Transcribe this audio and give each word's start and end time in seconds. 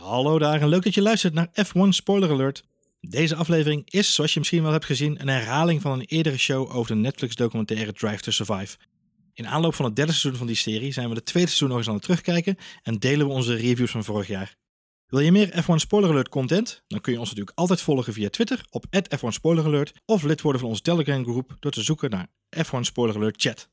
Hallo 0.00 0.38
daar 0.38 0.60
en 0.60 0.68
leuk 0.68 0.82
dat 0.82 0.94
je 0.94 1.02
luistert 1.02 1.34
naar 1.34 1.48
F1 1.64 1.88
Spoiler 1.88 2.30
Alert. 2.30 2.64
Deze 3.00 3.34
aflevering 3.36 3.90
is, 3.90 4.14
zoals 4.14 4.32
je 4.32 4.38
misschien 4.38 4.62
wel 4.62 4.72
hebt 4.72 4.84
gezien, 4.84 5.20
een 5.20 5.28
herhaling 5.28 5.80
van 5.80 5.92
een 5.92 6.04
eerdere 6.04 6.38
show 6.38 6.76
over 6.76 6.94
de 6.94 7.00
Netflix-documentaire 7.00 7.92
Drive 7.92 8.20
to 8.22 8.30
Survive. 8.30 8.76
In 9.32 9.46
aanloop 9.46 9.74
van 9.74 9.84
het 9.84 9.96
derde 9.96 10.12
seizoen 10.12 10.38
van 10.38 10.46
die 10.46 10.56
serie 10.56 10.92
zijn 10.92 11.08
we 11.08 11.14
de 11.14 11.22
tweede 11.22 11.48
seizoen 11.48 11.68
nog 11.68 11.78
eens 11.78 11.88
aan 11.88 11.94
het 11.94 12.02
terugkijken 12.02 12.56
en 12.82 12.98
delen 12.98 13.26
we 13.26 13.32
onze 13.32 13.54
reviews 13.54 13.90
van 13.90 14.04
vorig 14.04 14.26
jaar. 14.26 14.56
Wil 15.06 15.20
je 15.20 15.32
meer 15.32 15.64
F1 15.64 15.74
Spoiler 15.74 16.10
Alert 16.10 16.28
content? 16.28 16.82
Dan 16.86 17.00
kun 17.00 17.12
je 17.12 17.18
ons 17.18 17.28
natuurlijk 17.28 17.58
altijd 17.58 17.80
volgen 17.80 18.12
via 18.12 18.28
Twitter 18.28 18.66
op 18.70 18.84
F1 18.96 19.28
Spoiler 19.28 19.64
Alert 19.64 19.92
of 20.04 20.22
lid 20.22 20.40
worden 20.40 20.60
van 20.60 20.70
onze 20.70 20.82
Telegram 20.82 21.24
groep 21.24 21.56
door 21.60 21.72
te 21.72 21.82
zoeken 21.82 22.10
naar 22.10 22.26
F1 22.56 22.80
Spoiler 22.80 23.16
Alert 23.16 23.42
Chat. 23.42 23.68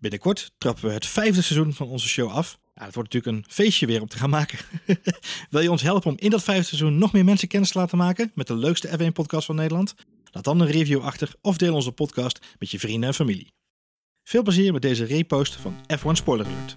Binnenkort 0.00 0.52
trappen 0.58 0.84
we 0.84 0.92
het 0.92 1.06
vijfde 1.06 1.42
seizoen 1.42 1.72
van 1.72 1.88
onze 1.88 2.08
show 2.08 2.30
af. 2.30 2.58
Ja, 2.78 2.84
het 2.84 2.94
wordt 2.94 3.12
natuurlijk 3.12 3.46
een 3.46 3.52
feestje 3.52 3.86
weer 3.86 4.00
om 4.00 4.08
te 4.08 4.16
gaan 4.16 4.30
maken. 4.30 4.58
Wil 5.50 5.60
je 5.60 5.70
ons 5.70 5.82
helpen 5.82 6.10
om 6.10 6.16
in 6.18 6.30
dat 6.30 6.42
vijfde 6.42 6.64
seizoen 6.64 6.98
nog 6.98 7.12
meer 7.12 7.24
mensen 7.24 7.48
kennis 7.48 7.70
te 7.70 7.78
laten 7.78 7.98
maken 7.98 8.30
met 8.34 8.46
de 8.46 8.56
leukste 8.56 8.88
F1-podcast 8.88 9.46
van 9.46 9.54
Nederland? 9.54 9.94
Laat 10.30 10.44
dan 10.44 10.60
een 10.60 10.70
review 10.70 11.00
achter 11.00 11.34
of 11.40 11.56
deel 11.56 11.74
onze 11.74 11.92
podcast 11.92 12.46
met 12.58 12.70
je 12.70 12.78
vrienden 12.78 13.08
en 13.08 13.14
familie. 13.14 13.52
Veel 14.22 14.42
plezier 14.42 14.72
met 14.72 14.82
deze 14.82 15.04
repost 15.04 15.54
van 15.54 15.74
F1 15.98 16.12
Spoiler 16.12 16.46
Alert. 16.46 16.76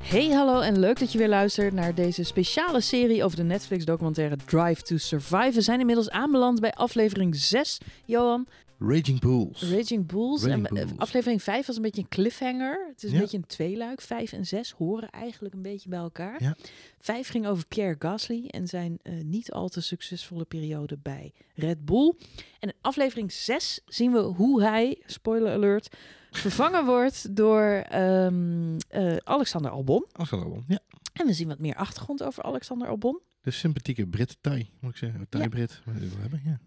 Hey, 0.00 0.28
hallo 0.28 0.60
en 0.60 0.78
leuk 0.78 0.98
dat 0.98 1.12
je 1.12 1.18
weer 1.18 1.28
luistert 1.28 1.72
naar 1.72 1.94
deze 1.94 2.22
speciale 2.22 2.80
serie 2.80 3.24
over 3.24 3.36
de 3.36 3.42
Netflix-documentaire 3.42 4.36
Drive 4.46 4.82
to 4.82 4.96
Survive. 4.96 5.52
We 5.52 5.60
zijn 5.60 5.80
inmiddels 5.80 6.10
aanbeland 6.10 6.60
bij 6.60 6.72
aflevering 6.72 7.36
6, 7.36 7.78
Johan. 8.04 8.46
Raging 8.86 9.20
Bulls. 9.20 9.62
Raging 9.62 10.06
Bulls. 10.06 10.42
Raging 10.44 10.66
en, 10.68 10.76
eh, 10.76 10.86
Bulls. 10.86 10.98
Aflevering 10.98 11.42
5 11.42 11.66
was 11.66 11.76
een 11.76 11.82
beetje 11.82 12.00
een 12.02 12.08
cliffhanger. 12.08 12.86
Het 12.88 13.02
is 13.02 13.08
een 13.10 13.14
Ja. 13.16 13.20
beetje 13.22 13.36
een 13.36 13.46
tweeluik. 13.46 14.00
5 14.00 14.32
en 14.32 14.46
6 14.46 14.70
horen 14.70 15.10
eigenlijk 15.10 15.54
een 15.54 15.62
beetje 15.62 15.88
bij 15.88 15.98
elkaar. 15.98 16.42
Ja. 16.42 16.56
5 16.98 17.28
ging 17.28 17.46
over 17.46 17.66
Pierre 17.66 17.96
Gasly 17.98 18.46
en 18.46 18.66
zijn 18.66 18.98
eh, 19.02 19.12
niet 19.24 19.52
al 19.52 19.68
te 19.68 19.80
succesvolle 19.80 20.44
periode 20.44 20.98
bij 21.02 21.32
Red 21.54 21.84
Bull. 21.84 22.14
En 22.60 22.68
in 22.68 22.74
aflevering 22.80 23.32
6 23.32 23.80
zien 23.86 24.12
we 24.12 24.18
hoe 24.18 24.62
hij, 24.62 25.02
spoiler 25.06 25.52
alert, 25.52 25.96
vervangen 26.30 26.84
wordt 26.84 27.36
door 27.36 27.62
ehm, 27.88 28.78
eh, 28.88 29.16
Alexander 29.16 29.70
Albon. 29.70 30.04
Afgelopen. 30.12 30.64
Ja. 30.68 30.78
En 31.12 31.26
we 31.26 31.32
zien 31.32 31.48
wat 31.48 31.58
meer 31.58 31.74
achtergrond 31.74 32.22
over 32.22 32.42
Alexander 32.42 32.88
Albon. 32.88 33.20
De 33.40 33.50
sympathieke 33.50 34.06
Brit 34.06 34.36
Thai, 34.40 34.70
moet 34.80 34.90
ik 34.90 34.96
zeggen. 34.96 35.26
Thai-Brit. 35.28 35.80
wil 35.84 36.20
hebben. 36.20 36.40
Ja. 36.44 36.60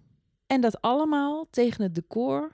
En 0.47 0.61
dat 0.61 0.81
allemaal 0.81 1.47
tegen 1.49 1.83
het 1.83 1.95
decor 1.95 2.51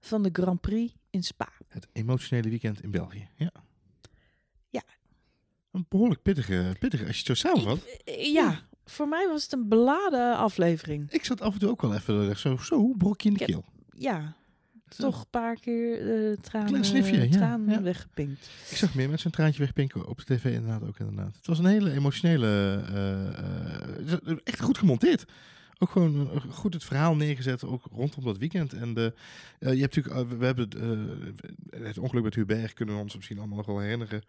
van 0.00 0.22
de 0.22 0.28
Grand 0.32 0.60
Prix 0.60 0.94
in 1.10 1.22
Spa. 1.22 1.48
Het 1.68 1.86
emotionele 1.92 2.48
weekend 2.48 2.82
in 2.82 2.90
België. 2.90 3.28
Ja. 3.36 3.50
Ja. 4.70 4.82
Een 5.70 5.86
behoorlijk 5.88 6.22
pittige, 6.22 6.76
pittige 6.78 7.06
als 7.06 7.20
je 7.20 7.24
het 7.28 7.38
zo 7.38 7.48
samenvat. 7.48 7.78
Eh, 8.04 8.32
Ja, 8.32 8.60
voor 8.84 9.08
mij 9.08 9.28
was 9.28 9.42
het 9.42 9.52
een 9.52 9.68
beladen 9.68 10.36
aflevering. 10.36 11.10
Ik 11.10 11.24
zat 11.24 11.40
af 11.40 11.52
en 11.52 11.58
toe 11.58 11.70
ook 11.70 11.82
wel 11.82 11.94
even 11.94 12.28
eh, 12.30 12.36
zo, 12.36 12.56
zo 12.56 12.92
brokje 12.98 13.28
in 13.28 13.34
de 13.34 13.40
Ja. 13.40 13.46
keel. 13.46 13.64
Ja, 13.96 14.36
toch 14.96 15.20
een 15.20 15.30
paar 15.30 15.54
keer 15.60 16.00
eh 16.30 16.36
tranen, 16.36 16.68
Klein 16.68 16.84
snifje, 16.84 17.28
ja, 17.28 17.30
tranen 17.36 17.70
ja. 17.74 17.82
weggepinkt. 17.82 18.48
Ik 18.70 18.76
zag 18.76 18.94
meer 18.94 19.08
mensen 19.08 19.26
een 19.26 19.32
traantje 19.32 19.60
wegpinken 19.62 20.06
op 20.08 20.18
de 20.26 20.34
tv 20.34 20.44
inderdaad 20.44 20.88
ook 20.88 20.98
inderdaad. 20.98 21.36
Het 21.36 21.46
was 21.46 21.58
een 21.58 21.64
hele 21.66 21.92
emotionele, 21.92 22.82
eh, 22.88 24.12
eh, 24.12 24.36
echt 24.44 24.60
goed 24.60 24.78
gemonteerd. 24.78 25.24
Ook 25.78 25.90
gewoon 25.90 26.30
eh, 26.30 26.40
goed 26.50 26.74
het 26.74 26.84
verhaal 26.84 27.16
neergezet, 27.16 27.64
ook 27.64 27.82
rondom 27.92 28.24
dat 28.24 28.38
weekend. 28.38 28.72
En 28.72 28.94
de, 28.94 29.14
eh, 29.58 29.72
je 29.72 29.80
hebt 29.80 29.96
natuurlijk, 29.96 30.30
eh, 30.30 30.38
we 30.38 30.44
hebben 30.44 30.68
het 31.70 31.98
ongeluk 31.98 32.24
met 32.24 32.34
Hubert 32.34 32.72
kunnen 32.72 32.94
we 32.94 33.00
ons 33.00 33.16
misschien 33.16 33.38
allemaal 33.38 33.56
nog 33.56 33.66
wel 33.66 33.78
herinneren. 33.78 34.22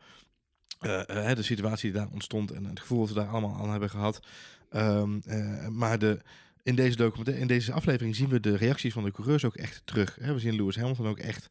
De 0.80 1.36
situatie 1.40 1.92
die 1.92 2.02
daar 2.02 2.12
ontstond 2.12 2.52
en 2.52 2.66
het 2.66 2.80
gevoel 2.80 3.00
dat 3.00 3.08
we 3.08 3.14
daar 3.14 3.28
allemaal 3.28 3.56
aan 3.56 3.72
hebben 3.72 3.90
gehad. 3.90 4.22
Ehm, 4.70 5.20
eh, 5.26 5.68
maar 5.68 6.00
de, 6.00 6.20
in 6.64 6.76
deze 6.76 6.96
documentaire, 6.96 7.42
in 7.42 7.48
deze 7.48 7.72
aflevering 7.72 8.16
zien 8.16 8.30
we 8.30 8.40
de 8.40 8.58
reacties 8.58 8.94
van 8.94 9.04
de 9.04 9.12
coureurs 9.12 9.46
ook 9.46 9.56
echt 9.56 9.82
terug. 9.86 10.18
Hè? 10.22 10.34
We 10.34 10.40
zien 10.40 10.56
Lewis 10.56 10.76
Hamilton 10.76 11.08
ook 11.08 11.20
echt 11.20 11.50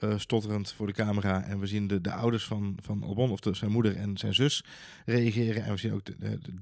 eh, 0.00 0.18
stotterend 0.18 0.72
voor 0.72 0.86
de 0.86 0.92
camera. 0.92 1.42
En 1.44 1.60
we 1.60 1.66
zien 1.66 1.86
de, 1.86 2.00
de 2.00 2.12
ouders 2.12 2.44
van, 2.44 2.78
van 2.82 3.02
Albon, 3.02 3.30
of 3.30 3.38
zijn 3.52 3.70
moeder 3.70 3.96
en 3.96 4.18
zijn 4.18 4.34
zus, 4.34 4.64
reageren. 5.06 5.64
En 5.64 5.72
we 5.72 5.78
zien 5.78 5.92
ook 5.92 6.02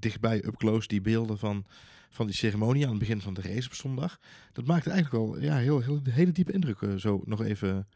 dichtbij, 0.00 0.44
up 0.44 0.56
close, 0.56 0.88
die 0.88 1.00
beelden 1.00 1.38
van, 1.38 1.64
van 2.10 2.26
die 2.26 2.34
ceremonie 2.34 2.84
aan 2.84 2.90
het 2.90 2.98
begin 2.98 3.20
van 3.20 3.34
de 3.34 3.40
race 3.40 3.68
op 3.68 3.74
zondag. 3.74 4.20
Dat 4.52 4.66
maakte 4.66 4.90
eigenlijk 4.90 5.24
wel 5.24 5.40
ja, 5.40 5.56
heel, 5.56 5.80
heel, 5.80 6.00
hele 6.10 6.32
diepe 6.32 6.52
indruk, 6.52 6.82
eh, 6.82 6.94
zo 6.94 7.22
nog 7.24 7.42
even 7.42 7.88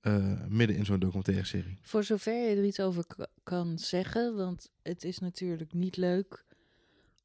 eh, 0.00 0.46
midden 0.48 0.76
in 0.76 0.84
zo'n 0.84 0.98
documentaire 0.98 1.44
serie. 1.44 1.78
Voor 1.82 2.04
zover 2.04 2.48
je 2.48 2.56
er 2.56 2.64
iets 2.64 2.80
over 2.80 3.04
kan 3.42 3.78
zeggen, 3.78 4.36
want 4.36 4.70
het 4.82 5.04
is 5.04 5.18
natuurlijk 5.18 5.72
niet 5.72 5.96
leuk 5.96 6.44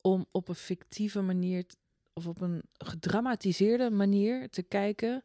om 0.01 0.25
op 0.31 0.47
een 0.47 0.55
fictieve 0.55 1.22
manier 1.22 1.66
of 2.13 2.28
op 2.28 2.41
een 2.41 2.61
gedramatiseerde 2.78 3.90
manier 3.90 4.50
te 4.50 4.63
kijken 4.63 5.23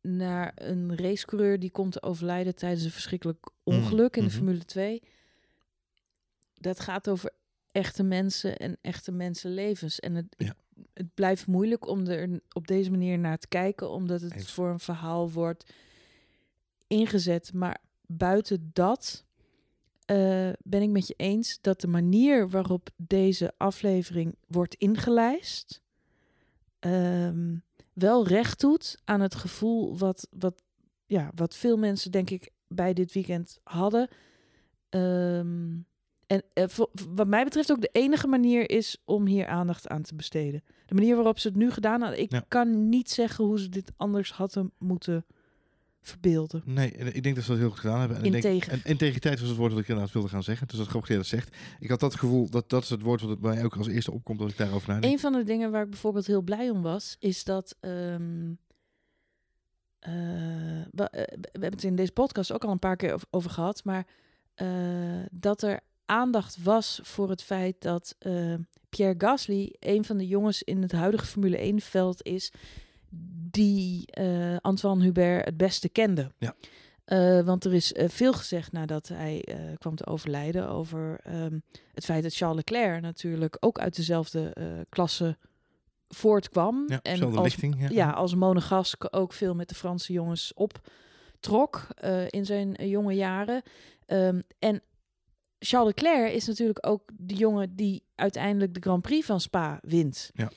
naar 0.00 0.52
een 0.54 0.96
racecoureur 0.96 1.58
die 1.58 1.70
komt 1.70 1.92
te 1.92 2.02
overlijden 2.02 2.54
tijdens 2.54 2.84
een 2.84 2.90
verschrikkelijk 2.90 3.46
ongeluk 3.62 4.16
in 4.16 4.22
de 4.22 4.28
mhm. 4.28 4.36
Formule 4.36 4.64
2. 4.64 5.02
Dat 6.54 6.80
gaat 6.80 7.08
over 7.08 7.32
echte 7.72 8.02
mensen 8.02 8.56
en 8.56 8.78
echte 8.80 9.12
mensenlevens. 9.12 10.00
En 10.00 10.14
het, 10.14 10.34
Ja. 10.36 10.54
het 10.94 11.14
blijft 11.14 11.46
moeilijk 11.46 11.86
om 11.86 12.06
er 12.06 12.40
op 12.52 12.66
deze 12.66 12.90
manier 12.90 13.18
naar 13.18 13.38
te 13.38 13.48
kijken, 13.48 13.90
omdat 13.90 14.20
het 14.20 14.34
Eens. 14.34 14.52
voor 14.52 14.68
een 14.68 14.80
verhaal 14.80 15.30
wordt 15.30 15.72
ingezet. 16.86 17.52
Maar 17.52 17.78
buiten 18.06 18.70
dat 18.72 19.24
eh, 20.04 20.50
ben 20.62 20.82
ik 20.82 20.90
met 20.90 21.06
je 21.06 21.14
eens 21.16 21.58
dat 21.60 21.80
de 21.80 21.86
manier 21.86 22.48
waarop 22.48 22.90
deze 22.96 23.52
aflevering 23.56 24.34
wordt 24.46 24.74
ingelijst 24.74 25.82
ehm, 26.78 27.56
wel 28.00 28.26
recht 28.26 28.60
doet 28.60 28.98
aan 29.04 29.20
het 29.20 29.34
gevoel 29.34 29.98
wat, 29.98 30.28
wat, 30.30 30.62
ja, 31.06 31.30
wat 31.34 31.56
veel 31.56 31.76
mensen 31.76 32.10
denk 32.10 32.30
ik 32.30 32.50
bij 32.68 32.92
dit 32.92 33.12
weekend 33.12 33.58
hadden. 33.62 34.08
Ehm, 34.88 35.78
en 36.26 36.42
eh, 36.52 36.64
wat 37.08 37.26
mij 37.26 37.44
betreft 37.44 37.70
ook 37.72 37.80
de 37.80 37.88
enige 37.92 38.26
manier 38.26 38.70
is 38.70 39.02
om 39.04 39.26
hier 39.26 39.46
aandacht 39.46 39.88
aan 39.88 40.02
te 40.02 40.14
besteden. 40.14 40.62
De 40.86 40.94
manier 40.94 41.14
waarop 41.14 41.38
ze 41.38 41.48
het 41.48 41.56
nu 41.56 41.70
gedaan 41.70 42.00
hadden. 42.00 42.20
Ik 42.20 42.32
Ja. 42.32 42.44
kan 42.48 42.88
niet 42.88 43.10
zeggen 43.10 43.44
hoe 43.44 43.58
ze 43.60 43.68
dit 43.68 43.92
anders 43.96 44.32
hadden 44.32 44.72
moeten 44.78 45.26
verbeelden. 46.02 46.62
Nee, 46.64 46.92
en 46.92 47.14
ik 47.14 47.22
denk 47.22 47.34
dat 47.34 47.44
ze 47.44 47.50
dat 47.50 47.60
heel 47.60 47.70
goed 47.70 47.78
gedaan 47.78 47.98
hebben. 47.98 48.16
En 48.16 48.24
ik 48.24 48.32
denk, 48.32 48.44
Integer. 48.44 48.72
en 48.72 48.80
integriteit 48.84 49.40
was 49.40 49.48
het 49.48 49.58
woord 49.58 49.70
dat 49.70 49.80
ik 49.80 49.88
inderdaad 49.88 50.12
wilde 50.12 50.28
gaan 50.28 50.42
zeggen. 50.42 50.66
Dus 50.66 50.76
dat 50.78 50.86
grappig 50.86 51.08
dat 51.08 51.16
je 51.24 51.30
dat 51.32 51.40
zegt. 51.40 51.56
Ik 51.80 51.88
had 51.88 52.00
dat 52.00 52.14
gevoel, 52.14 52.50
dat 52.50 52.68
dat 52.70 52.82
is 52.82 52.90
het 52.90 53.02
woord 53.02 53.20
wat 53.20 53.40
bij 53.40 53.54
mij 53.54 53.64
ook 53.64 53.76
als 53.76 53.86
eerste 53.86 54.12
opkomt 54.12 54.40
als 54.40 54.50
ik 54.52 54.58
daarover 54.58 54.88
nadenk. 54.88 55.12
Een 55.12 55.18
van 55.18 55.32
de 55.32 55.44
dingen 55.44 55.70
waar 55.70 55.82
ik 55.82 55.90
bijvoorbeeld 55.90 56.26
heel 56.26 56.42
blij 56.42 56.70
om 56.70 56.82
was, 56.82 57.16
is 57.18 57.44
dat. 57.44 57.76
ehm, 57.80 58.52
eh, 60.00 60.12
we, 60.90 61.08
eh, 61.10 61.22
we 61.36 61.48
hebben 61.50 61.70
het 61.70 61.84
in 61.84 61.96
deze 61.96 62.12
podcast 62.12 62.52
ook 62.52 62.64
al 62.64 62.70
een 62.70 62.78
paar 62.78 62.96
keer 62.96 63.12
over, 63.12 63.26
over 63.30 63.50
gehad, 63.50 63.84
maar 63.84 64.06
eh, 64.54 64.66
dat 65.30 65.62
er 65.62 65.80
aandacht 66.04 66.62
was 66.62 67.00
voor 67.02 67.30
het 67.30 67.42
feit 67.42 67.80
dat 67.82 68.16
Pierre 68.88 69.14
Gasly 69.18 69.74
een 69.78 70.04
van 70.04 70.16
de 70.16 70.26
jongens 70.26 70.62
in 70.62 70.82
het 70.82 70.92
huidige 70.92 71.26
Formule 71.26 71.72
1-veld 71.74 72.22
is 72.22 72.52
die 73.50 74.06
eh, 74.06 74.56
Antoine 74.56 75.04
Hubert 75.04 75.44
het 75.44 75.56
beste 75.56 75.88
kende. 75.88 76.32
Ja. 76.38 76.54
Eh, 77.04 77.40
want 77.40 77.64
er 77.64 77.74
is 77.74 77.92
eh, 77.92 78.08
veel 78.08 78.32
gezegd 78.32 78.72
nadat 78.72 79.08
hij 79.08 79.44
kwam 79.78 79.94
te 79.94 80.06
overlijden 80.06 80.68
over 80.68 81.20
ehm, 81.22 81.58
het 81.94 82.04
feit 82.04 82.22
dat 82.22 82.34
Charles 82.34 82.56
Leclerc 82.56 83.00
natuurlijk 83.00 83.56
ook 83.60 83.78
uit 83.78 83.96
dezelfde 83.96 84.54
klasse 84.88 85.36
voortkwam. 86.08 86.84
ja, 86.86 87.00
en 87.02 87.22
als, 87.22 87.44
lichting. 87.44 87.80
Ja. 87.80 87.88
ja, 87.90 88.10
als 88.10 88.34
monegask 88.34 89.06
ook 89.10 89.32
veel 89.32 89.54
met 89.54 89.68
de 89.68 89.74
Franse 89.74 90.12
jongens 90.12 90.54
optrok 90.54 91.86
in 92.28 92.46
zijn 92.46 92.88
jonge 92.88 93.14
jaren. 93.14 93.62
Ehm, 94.06 94.40
en 94.58 94.82
Charles 95.58 95.94
Leclerc 95.94 96.32
is 96.32 96.46
natuurlijk 96.46 96.86
ook 96.86 97.02
de 97.16 97.34
jongen 97.34 97.76
die 97.76 98.02
uiteindelijk 98.14 98.74
de 98.74 98.80
Grand 98.80 99.02
Prix 99.02 99.26
van 99.26 99.40
Spa 99.40 99.78
wint. 99.82 100.30
Ja. 100.34 100.50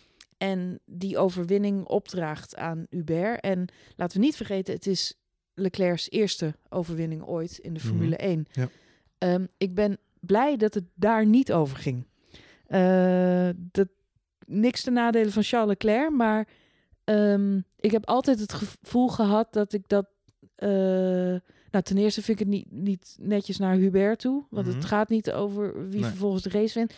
En 0.49 0.79
die 0.85 1.17
overwinning 1.17 1.85
opdraagt 1.85 2.55
aan 2.55 2.85
Hubert. 2.89 3.41
En 3.41 3.67
laten 3.95 4.19
we 4.19 4.25
niet 4.25 4.35
vergeten, 4.35 4.73
het 4.73 4.87
is 4.87 5.13
Leclerc's 5.53 6.09
eerste 6.09 6.55
overwinning 6.69 7.23
ooit 7.23 7.57
in 7.57 7.73
de 7.73 7.79
Mhm. 7.79 7.87
Formule 7.87 8.15
1. 8.23 8.45
Ja. 8.51 8.69
Ehm, 9.17 9.45
ik 9.57 9.73
ben 9.75 9.97
blij 10.19 10.57
dat 10.57 10.73
het 10.73 10.83
daar 10.95 11.25
niet 11.25 11.53
over 11.53 11.77
ging. 11.77 12.05
Eh, 12.67 13.49
dat, 13.57 13.87
niks 14.45 14.81
te 14.83 14.91
nadelen 14.91 15.31
van 15.31 15.43
Charles 15.43 15.69
Leclerc, 15.69 16.11
maar 16.11 16.47
ehm, 17.03 17.57
ik 17.79 17.91
heb 17.91 18.05
altijd 18.05 18.39
het 18.39 18.53
gevoel 18.53 19.07
gehad 19.07 19.53
dat 19.53 19.73
ik 19.73 19.87
dat... 19.87 20.05
eh, 20.55 20.69
nou, 21.71 21.83
ten 21.83 21.97
eerste 21.97 22.21
vind 22.21 22.39
ik 22.39 22.45
het 22.45 22.53
niet, 22.55 22.71
niet 22.71 23.15
netjes 23.19 23.57
naar 23.57 23.75
Hubert 23.75 24.19
toe, 24.19 24.43
want 24.49 24.67
Mhm. 24.67 24.75
het 24.75 24.85
gaat 24.85 25.09
niet 25.09 25.31
over 25.31 25.89
wie 25.89 25.99
Nee. 26.01 26.09
vervolgens 26.09 26.43
de 26.43 26.49
race 26.49 26.79
wint. 26.79 26.93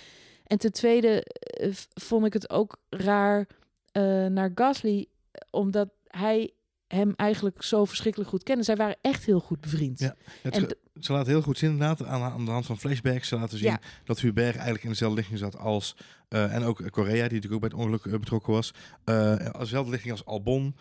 En 0.48 0.58
ten 0.58 0.72
tweede 0.72 1.24
eh, 1.24 1.72
vond 1.94 2.26
ik 2.26 2.34
het 2.34 2.50
ook 2.50 2.78
raar 2.90 3.48
eh, 3.92 4.26
naar 4.26 4.52
Gasly, 4.56 5.06
omdat 5.50 5.90
hij 6.08 6.52
hem 6.88 7.14
eigenlijk 7.16 7.64
zo 7.64 7.86
verschrikkelijk 7.86 8.30
goed 8.30 8.44
kennen. 8.44 8.66
Zij 8.66 8.76
waren 8.76 8.98
echt 9.02 9.26
heel 9.26 9.40
goed 9.40 9.62
bevriend. 9.62 10.00
Ja, 10.00 10.16
Het, 10.42 10.76
ze 11.00 11.12
laten 11.12 11.32
heel 11.32 11.42
goed 11.42 11.58
zien 11.58 11.72
inderdaad 11.72 12.06
aan, 12.06 12.22
aan 12.22 12.46
de 12.46 12.52
hand 12.52 12.66
van 12.66 12.78
flashbacks. 12.78 13.28
Ze 13.28 13.36
laten 13.36 13.58
zien 13.58 13.70
Ja. 13.70 13.80
dat 14.04 14.20
Hubert 14.20 14.54
eigenlijk 14.56 14.84
in 14.84 14.90
dezelfde 14.90 15.18
lichting 15.18 15.40
zat 15.40 15.58
als... 15.58 15.96
eh, 16.36 16.54
en 16.56 16.64
ook 16.64 16.92
Korea, 16.92 17.14
die 17.14 17.22
natuurlijk 17.22 17.54
ook 17.54 17.60
bij 17.60 17.70
het 17.70 17.80
ongeluk 17.80 18.06
eh, 18.06 18.20
betrokken 18.20 18.54
was. 18.54 18.74
eh 19.04 19.36
als 19.52 19.64
dezelfde 19.64 19.92
lichting 19.92 20.12
als 20.12 20.26
Albon. 20.26 20.76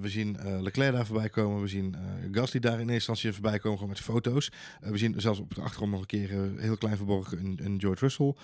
We 0.00 0.08
zien 0.08 0.36
Leclerc 0.62 0.92
daar 0.94 1.06
voorbij 1.06 1.28
komen. 1.28 1.60
We 1.60 1.68
zien 1.68 1.94
Gasly 2.32 2.60
daar 2.60 2.72
in 2.72 2.78
eerste 2.78 2.94
instantie 2.94 3.32
voorbij 3.32 3.58
komen, 3.58 3.78
gewoon 3.78 3.92
met 3.92 4.00
foto's. 4.02 4.52
We 4.80 4.98
zien 4.98 5.14
zelfs 5.20 5.38
op 5.40 5.54
de 5.54 5.60
achtergrond 5.60 5.90
nog 5.92 6.00
een 6.00 6.06
keer 6.06 6.28
heel 6.56 6.76
klein 6.76 6.96
verborgen 6.96 7.38
een, 7.38 7.58
een 7.62 7.80
George 7.80 8.00
Russell 8.04 8.34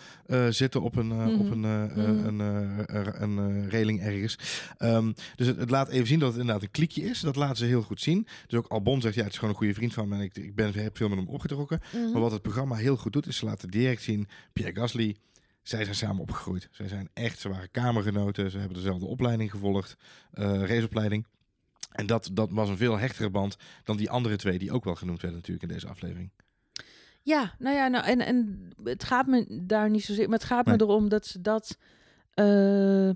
zitten 0.52 0.82
op 0.82 0.96
een, 0.96 1.10
eh, 1.10 1.16
Mhm. 1.26 1.34
op 1.40 1.50
een, 1.50 1.60
Mhm. 1.60 2.40
een, 2.40 3.36
een 3.36 3.68
reling 3.68 4.00
ergens. 4.00 4.38
Ehm, 4.78 5.12
dus 5.36 5.46
het, 5.46 5.56
het 5.56 5.70
laat 5.70 5.88
even 5.88 6.06
zien 6.06 6.18
dat 6.18 6.28
het 6.32 6.40
inderdaad 6.40 6.62
een 6.62 6.70
kliekje 6.70 7.02
is. 7.02 7.20
Dat 7.20 7.36
laten 7.36 7.56
ze 7.56 7.64
heel 7.64 7.82
goed 7.82 8.00
zien. 8.00 8.26
Dus 8.46 8.58
ook 8.58 8.66
Albon 8.68 9.00
zegt, 9.00 9.14
ja, 9.14 9.22
het 9.22 9.30
is 9.32 9.38
gewoon 9.38 9.50
een 9.50 9.58
goede 9.60 9.74
vriend 9.74 9.94
van 9.94 10.08
me. 10.08 10.14
En 10.14 10.20
ik, 10.20 10.36
ik 10.36 10.54
ben, 10.54 10.72
heb 10.74 10.96
veel 10.96 11.08
met 11.08 11.18
hem 11.18 11.28
opgetrokken. 11.28 11.80
Mhm. 11.92 12.12
Maar 12.12 12.20
wat 12.20 12.32
het 12.32 12.42
programma 12.42 12.74
heel 12.76 12.96
goed 12.96 13.12
doet, 13.12 13.26
is 13.26 13.36
ze 13.36 13.44
laten 13.44 13.68
direct 13.70 14.02
zien... 14.02 14.28
Pierre 14.52 14.74
Gasly, 14.80 15.16
zij 15.62 15.84
zijn 15.84 15.96
samen 15.96 16.22
opgegroeid. 16.22 16.68
Zij 16.70 16.88
zijn 16.88 17.08
echt, 17.12 17.38
ze 17.38 17.48
waren 17.48 17.70
kamergenoten. 17.70 18.50
Ze 18.50 18.58
hebben 18.58 18.76
dezelfde 18.76 19.06
opleiding 19.06 19.50
gevolgd. 19.50 19.96
eh 20.32 20.62
raceopleiding. 20.64 21.26
En 21.90 22.06
dat, 22.06 22.30
dat 22.32 22.50
was 22.52 22.68
een 22.68 22.76
veel 22.76 22.98
hechtere 22.98 23.30
band 23.30 23.56
dan 23.84 23.96
die 23.96 24.10
andere 24.10 24.36
twee... 24.36 24.58
die 24.58 24.72
ook 24.72 24.84
wel 24.84 24.94
genoemd 24.94 25.20
werden 25.20 25.38
natuurlijk 25.38 25.68
in 25.68 25.74
deze 25.74 25.88
aflevering. 25.88 26.30
Ja, 27.22 27.54
nou 27.58 27.76
ja, 27.76 27.88
nou, 27.88 28.04
en, 28.04 28.20
en 28.20 28.68
het 28.84 29.04
gaat 29.04 29.26
me 29.26 29.46
daar 29.66 29.90
niet 29.90 30.04
zozeer, 30.04 30.28
maar 30.28 30.38
het 30.38 30.46
gaat 30.46 30.66
Nee. 30.66 30.76
me 30.76 30.82
erom 30.82 31.08
dat 31.08 31.26
ze 31.26 31.40
dat. 31.40 31.76
eh, 32.34 33.08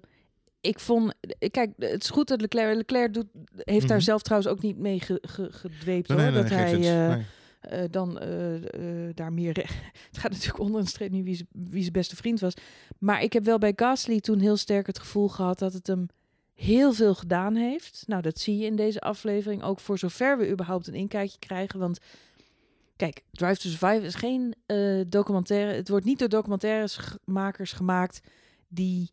ik 0.61 0.79
vond, 0.81 1.14
kijk, 1.50 1.73
het 1.79 2.02
is 2.02 2.11
goed 2.11 2.29
dat 2.29 2.40
Leclerc, 2.40 2.76
Leclerc 2.76 3.14
doet, 3.14 3.26
heeft 3.56 3.88
daar 3.88 3.97
Mhm. 3.97 4.06
zelf 4.06 4.23
trouwens 4.23 4.50
ook 4.52 4.62
niet 4.62 4.76
mee 4.79 5.00
ge, 5.00 5.19
ge- 5.23 5.52
gedweept 5.52 6.08
Nee, 6.08 6.19
hoor, 6.19 6.26
nee, 6.32 6.40
dat 6.43 6.50
hij 6.50 7.25
eh, 7.64 7.84
dan 7.90 8.19
eh, 8.19 8.55
eh, 8.56 9.14
daar 9.14 9.32
meer. 9.32 9.52
re- 9.52 9.61
het 10.11 10.19
gaat 10.19 10.31
natuurlijk 10.31 10.58
onder 10.58 10.81
een 10.81 10.87
streep 10.87 11.11
niet 11.11 11.25
wie, 11.25 11.46
wie 11.50 11.81
zijn 11.81 11.93
beste 11.93 12.16
vriend 12.16 12.40
was, 12.40 12.55
maar 12.99 13.22
ik 13.22 13.32
heb 13.32 13.44
wel 13.44 13.58
bij 13.58 13.72
Gasly 13.76 14.20
toen 14.20 14.38
heel 14.38 14.56
sterk 14.56 14.87
het 14.87 14.99
gevoel 14.99 15.28
gehad 15.28 15.58
dat 15.58 15.72
het 15.72 15.87
hem 15.87 16.06
heel 16.55 16.93
veel 16.93 17.14
gedaan 17.14 17.55
heeft. 17.55 18.05
Nou, 18.06 18.22
dat 18.22 18.38
zie 18.38 18.58
je 18.58 18.66
in 18.66 18.76
deze 18.76 19.00
aflevering 19.00 19.62
ook 19.62 19.81
voor 19.81 19.99
zover 19.99 20.38
we 20.38 20.50
überhaupt 20.50 20.87
een 20.87 20.94
inkijkje 20.94 21.38
krijgen, 21.38 21.78
want 21.78 21.99
Kijk, 22.96 23.25
Drive 23.31 23.61
to 23.61 23.69
Survive 23.69 24.06
is 24.06 24.14
geen 24.14 24.55
documentaire. 25.08 25.72
Het 25.72 25.88
wordt 25.88 26.05
niet 26.05 26.19
door 26.19 26.28
documentairesmakers 26.28 27.72
gemaakt 27.72 28.20
die 28.69 29.11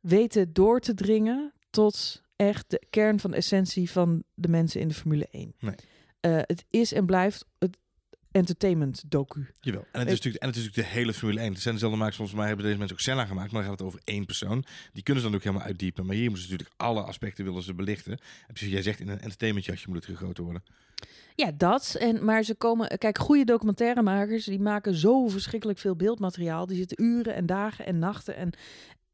weten 0.00 0.52
door 0.52 0.80
te 0.80 0.94
dringen 0.94 1.52
tot 1.70 2.22
echt 2.38 2.70
de 2.70 2.82
kern 2.90 3.20
van 3.20 3.30
de 3.30 3.36
essentie 3.36 3.90
van 3.90 4.22
de 4.34 4.48
mensen 4.48 4.80
in 4.80 4.88
de 4.88 4.94
Formule 4.94 5.28
1. 5.30 5.54
Nee. 5.60 5.74
Eh, 6.20 6.36
het 6.36 6.64
is 6.70 6.92
en 6.92 7.06
blijft 7.06 7.44
het 7.58 7.78
entertainment 8.30 9.02
docu. 9.06 9.50
Jawel. 9.60 9.86
En 9.92 10.00
het, 10.00 10.08
is 10.08 10.14
natuurlijk, 10.14 10.42
en 10.42 10.48
het 10.48 10.56
is 10.58 10.64
natuurlijk 10.64 10.92
de 10.92 10.98
hele 10.98 11.12
Formule 11.12 11.40
1. 11.40 11.52
Het 11.52 11.60
zijn 11.62 11.74
dezelfde 11.74 11.98
makers, 11.98 12.16
volgens 12.16 12.38
mij 12.38 12.46
hebben 12.46 12.64
deze 12.64 12.78
mensen 12.78 12.96
ook 12.96 13.02
Senna 13.02 13.24
gemaakt. 13.26 13.52
Maar 13.52 13.62
dan 13.62 13.70
gaat 13.70 13.78
het 13.78 13.88
over 13.88 14.00
één 14.04 14.26
persoon. 14.26 14.64
Die 14.92 15.02
kunnen 15.02 15.22
ze 15.22 15.28
dan 15.28 15.38
ook 15.38 15.44
helemaal 15.44 15.66
uitdiepen. 15.66 16.06
Maar 16.06 16.14
hier 16.14 16.28
moeten 16.28 16.44
ze 16.44 16.50
natuurlijk 16.50 16.80
alle 16.80 17.02
aspecten 17.02 17.44
willen 17.44 17.62
ze 17.62 17.74
belichten. 17.74 18.12
En 18.12 18.52
precies, 18.52 18.72
jij 18.72 18.82
zegt 18.82 19.00
in 19.00 19.08
een 19.08 19.20
entertainmentjasje 19.20 19.88
moet 19.88 20.06
het 20.06 20.16
gegoten 20.16 20.44
worden. 20.44 20.62
Ja, 21.34 21.52
dat. 21.56 21.96
En, 21.98 22.24
maar 22.24 22.42
ze 22.42 22.54
komen... 22.54 22.98
Kijk, 22.98 23.18
goede 23.18 23.44
documentairemakers, 23.44 24.44
die 24.44 24.60
maken 24.60 24.94
zo 24.94 25.28
verschrikkelijk 25.28 25.78
veel 25.78 25.96
beeldmateriaal. 25.96 26.66
Die 26.66 26.76
zitten 26.76 27.04
uren 27.04 27.34
en 27.34 27.46
dagen 27.46 27.86
en 27.86 27.98
nachten 27.98 28.36
en 28.36 28.52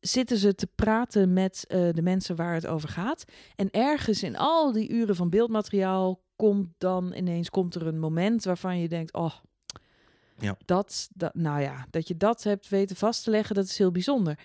zitten 0.06 0.36
ze 0.36 0.54
te 0.54 0.68
praten 0.74 1.32
met 1.32 1.64
eh, 1.68 1.88
de 1.92 2.02
mensen 2.02 2.36
waar 2.36 2.54
het 2.54 2.66
over 2.66 2.88
gaat. 2.88 3.24
En 3.56 3.70
ergens 3.70 4.22
in 4.22 4.36
al 4.36 4.72
die 4.72 4.90
uren 4.90 5.16
van 5.16 5.30
beeldmateriaal 5.30 6.22
komt 6.36 6.68
dan 6.78 7.12
ineens 7.14 7.50
komt 7.50 7.74
er 7.74 7.86
een 7.86 7.98
moment 7.98 8.44
waarvan 8.44 8.78
je 8.78 8.88
denkt, 8.88 9.12
oh, 9.12 9.32
Ja. 10.38 10.56
dat, 10.64 11.08
dat, 11.14 11.34
nou 11.34 11.60
ja, 11.60 11.86
dat 11.90 12.08
je 12.08 12.16
dat 12.16 12.42
hebt 12.42 12.68
weten 12.68 12.96
vast 12.96 13.24
te 13.24 13.30
leggen, 13.30 13.54
dat 13.54 13.64
is 13.64 13.78
heel 13.78 13.90
bijzonder. 13.92 14.38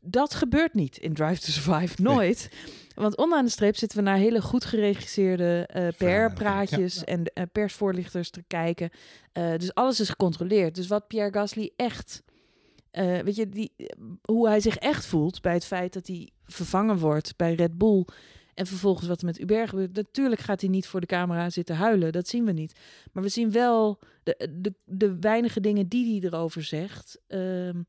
Dat 0.00 0.34
gebeurt 0.34 0.74
niet 0.74 0.96
in 0.96 1.14
Drive 1.14 1.40
to 1.40 1.50
Survive, 1.50 2.02
Nee. 2.02 2.14
nooit. 2.14 2.50
Want 2.94 3.16
onderaan 3.16 3.44
de 3.44 3.50
streep 3.50 3.76
zitten 3.76 3.98
we 3.98 4.04
naar 4.04 4.16
hele 4.16 4.40
goed 4.42 4.64
geregisseerde 4.64 5.66
eh 5.66 5.88
Verhalen, 5.96 6.32
PR-praatjes 6.32 6.94
ja. 6.94 7.04
en 7.04 7.24
eh, 7.24 7.44
persvoorlichters 7.52 8.30
te 8.30 8.42
kijken. 8.46 8.90
Eh, 9.32 9.56
dus 9.56 9.74
alles 9.74 10.00
is 10.00 10.08
gecontroleerd. 10.08 10.74
Dus 10.74 10.86
wat 10.86 11.06
Pierre 11.06 11.32
Gasly 11.32 11.72
echt, 11.76 12.22
eh, 12.92 13.18
weet 13.18 13.36
je, 13.36 13.48
die, 13.48 13.72
hoe 14.22 14.48
hij 14.48 14.60
zich 14.60 14.76
echt 14.76 15.06
voelt 15.06 15.40
bij 15.40 15.54
het 15.54 15.64
feit 15.64 15.92
dat 15.92 16.06
hij 16.06 16.30
vervangen 16.44 16.98
wordt 16.98 17.36
bij 17.36 17.54
Red 17.54 17.78
Bull. 17.78 18.04
En 18.54 18.66
vervolgens 18.66 19.08
wat 19.08 19.20
er 19.20 19.26
met 19.26 19.40
Uber 19.40 19.68
gebeurt. 19.68 19.96
Natuurlijk 19.96 20.40
gaat 20.40 20.60
hij 20.60 20.70
niet 20.70 20.86
voor 20.86 21.00
de 21.00 21.06
camera 21.06 21.50
zitten 21.50 21.76
huilen. 21.76 22.12
Dat 22.12 22.28
zien 22.28 22.44
we 22.44 22.52
niet. 22.52 22.78
Maar 23.12 23.22
we 23.22 23.28
zien 23.28 23.50
wel 23.50 23.98
de, 24.22 24.48
de, 24.60 24.74
de 24.84 25.18
weinige 25.18 25.60
dingen 25.60 25.88
die 25.88 26.20
hij 26.20 26.28
erover 26.30 26.62
zegt. 26.62 27.20
ehm, 27.26 27.82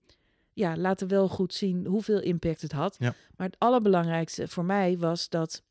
ja, 0.53 0.77
laten 0.77 1.07
wel 1.07 1.27
goed 1.27 1.53
zien 1.53 1.85
hoeveel 1.85 2.21
impact 2.21 2.61
het 2.61 2.71
had. 2.71 2.95
Ja. 2.99 3.15
Maar 3.35 3.47
het 3.47 3.59
allerbelangrijkste 3.59 4.47
voor 4.47 4.65
mij 4.65 4.97
was 4.97 5.29
dat 5.29 5.63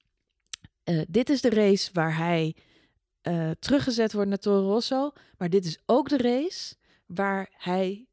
eh, 0.85 1.01
dit 1.09 1.31
is 1.31 1.41
de 1.41 1.51
race 1.51 1.91
waar 1.93 2.17
hij 2.17 2.57
eh, 3.21 3.51
teruggezet 3.59 4.13
wordt 4.13 4.29
naar 4.29 4.39
Toro 4.39 4.69
Rosso. 4.69 5.13
Maar 5.39 5.51
dit 5.51 5.65
is 5.65 5.79
ook 5.87 6.09
de 6.09 6.17
race 6.17 6.75
waar 7.07 7.51
hij 7.53 8.07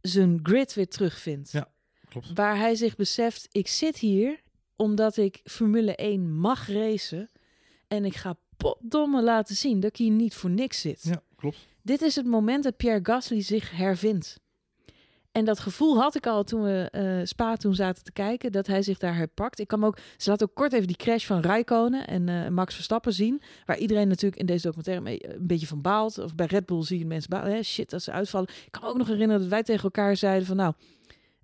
zijn 0.00 0.40
grid 0.42 0.74
weer 0.74 0.88
terugvindt. 0.88 1.50
Ja. 1.52 1.72
Klopt. 2.08 2.32
Waar 2.34 2.56
hij 2.56 2.74
zich 2.74 2.96
beseft, 2.96 3.48
ik 3.50 3.68
zit 3.68 3.96
hier 3.96 4.40
omdat 4.76 5.16
ik 5.16 5.40
Formule 5.44 5.94
1 5.94 6.34
mag 6.34 6.68
racen. 6.68 7.30
En 7.88 8.04
ik 8.04 8.16
ga 8.16 8.36
potdomme 8.56 9.22
laten 9.22 9.56
zien 9.56 9.80
dat 9.80 9.90
ik 9.90 9.96
hier 9.96 10.10
niet 10.10 10.34
voor 10.34 10.50
niks 10.50 10.80
zit. 10.80 11.02
Ja, 11.02 11.22
klopt. 11.36 11.68
Dit 11.82 12.02
is 12.02 12.16
het 12.16 12.26
moment 12.26 12.64
dat 12.64 12.76
Pierre 12.76 13.00
Gasly 13.02 13.40
zich 13.40 13.70
hervindt. 13.70 14.40
En 15.32 15.44
dat 15.44 15.58
gevoel 15.58 16.00
had 16.00 16.14
ik 16.14 16.26
al 16.26 16.44
toen 16.44 16.62
we 16.62 16.88
eh, 16.90 17.26
Spa 17.26 17.56
toen 17.56 17.74
zaten 17.74 18.04
te 18.04 18.12
kijken, 18.12 18.52
dat 18.52 18.66
hij 18.66 18.82
zich 18.82 18.98
daar 18.98 19.16
herpakt. 19.16 19.58
Ik 19.58 19.68
kan 19.68 19.84
ook, 19.84 19.98
ze 20.16 20.30
laat 20.30 20.42
ook 20.42 20.54
kort 20.54 20.72
even 20.72 20.86
die 20.86 20.96
crash 20.96 21.26
van 21.26 21.42
Raikkonen 21.42 22.06
en 22.06 22.28
eh, 22.28 22.48
Max 22.48 22.74
Verstappen 22.74 23.12
zien, 23.12 23.42
waar 23.66 23.78
iedereen 23.78 24.08
natuurlijk 24.08 24.40
in 24.40 24.46
deze 24.46 24.62
documentaire 24.62 25.02
mee- 25.02 25.34
een 25.34 25.46
beetje 25.46 25.66
van 25.66 25.80
baalt. 25.80 26.18
Of 26.18 26.34
bij 26.34 26.46
Red 26.46 26.66
Bull 26.66 26.82
zie 26.82 26.98
je 26.98 27.06
mensen 27.06 27.36
hè, 27.36 27.62
shit, 27.62 27.90
dat 27.90 28.02
ze 28.02 28.12
uitvallen. 28.12 28.48
Ik 28.64 28.72
kan 28.72 28.82
me 28.82 28.88
ook 28.88 28.96
nog 28.96 29.06
herinneren 29.06 29.40
dat 29.40 29.50
wij 29.50 29.62
tegen 29.62 29.82
elkaar 29.82 30.16
zeiden 30.16 30.46
van, 30.46 30.56
nou, 30.56 30.72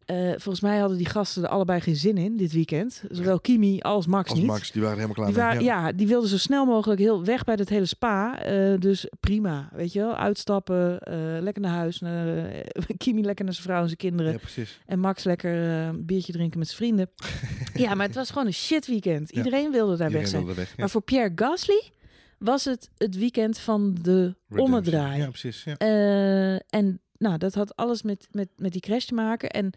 eh, 0.07 0.29
volgens 0.29 0.61
mij 0.61 0.79
hadden 0.79 0.97
die 0.97 1.07
gasten 1.07 1.43
er 1.43 1.49
allebei 1.49 1.81
geen 1.81 1.97
zin 1.97 2.17
in 2.17 2.37
dit 2.37 2.53
weekend. 2.53 3.03
Zowel 3.11 3.41
Kimi 3.41 3.81
als 3.81 4.07
Max 4.07 4.31
Als 4.31 4.39
niet. 4.39 4.49
Max, 4.49 4.71
die 4.71 4.83
waren 4.83 4.97
helemaal 4.97 5.17
klaar 5.17 5.27
Die 5.27 5.37
waren, 5.37 5.63
ja. 5.63 5.93
die 5.93 6.07
wilden 6.07 6.29
zo 6.29 6.39
snel 6.39 6.65
mogelijk 6.65 7.01
heel 7.01 7.25
weg 7.25 7.45
bij 7.45 7.57
dat 7.57 7.69
hele 7.69 7.85
spa. 7.85 8.43
Eh, 8.43 8.79
dus 8.79 9.07
prima, 9.21 9.69
weet 9.73 9.93
je 9.93 9.99
wel. 9.99 10.17
Uitstappen, 10.17 11.01
eh, 11.01 11.17
lekker 11.41 11.63
naar 11.63 11.73
huis. 11.73 12.01
Naar, 12.01 12.51
Kimi 12.97 13.23
lekker 13.23 13.45
naar 13.45 13.55
zijn 13.55 13.67
vrouw 13.67 13.81
en 13.81 13.87
zijn 13.87 13.99
kinderen. 13.99 14.33
Ja, 14.33 14.39
precies. 14.39 14.81
En 14.87 14.99
Max 14.99 15.25
lekker 15.25 15.55
een 15.55 16.07
biertje 16.07 16.33
drinken 16.33 16.59
met 16.59 16.69
zijn 16.69 16.79
vrienden. 16.79 17.11
ja, 17.85 17.95
maar 17.95 18.07
het 18.07 18.15
was 18.15 18.31
gewoon 18.31 18.47
een 18.47 18.55
shit 18.55 18.87
weekend. 18.87 19.31
Ja. 19.31 19.37
Iedereen 19.37 19.71
wilde 19.71 19.97
daar 19.97 20.11
weg 20.11 20.29
zijn. 20.29 20.45
wilde 20.45 20.61
weg. 20.61 20.77
Maar 20.77 20.91
voor 20.91 21.03
Pierre 21.03 21.33
Gasly 21.35 21.91
was 22.39 22.65
het 22.65 22.91
het 22.97 23.17
weekend 23.17 23.59
van 23.59 23.97
de 24.03 24.35
onderdraai. 24.49 25.19
Ja, 25.19 25.29
precies. 25.29 25.65
Ja. 25.65 25.77
En 26.69 27.01
nou, 27.19 27.39
dat 27.39 27.55
had 27.55 27.77
alles 27.77 28.03
met, 28.03 28.29
met, 28.31 28.49
met 28.57 28.73
die 28.73 28.81
crash 28.81 29.05
te 29.05 29.15
maken. 29.15 29.51
En 29.51 29.73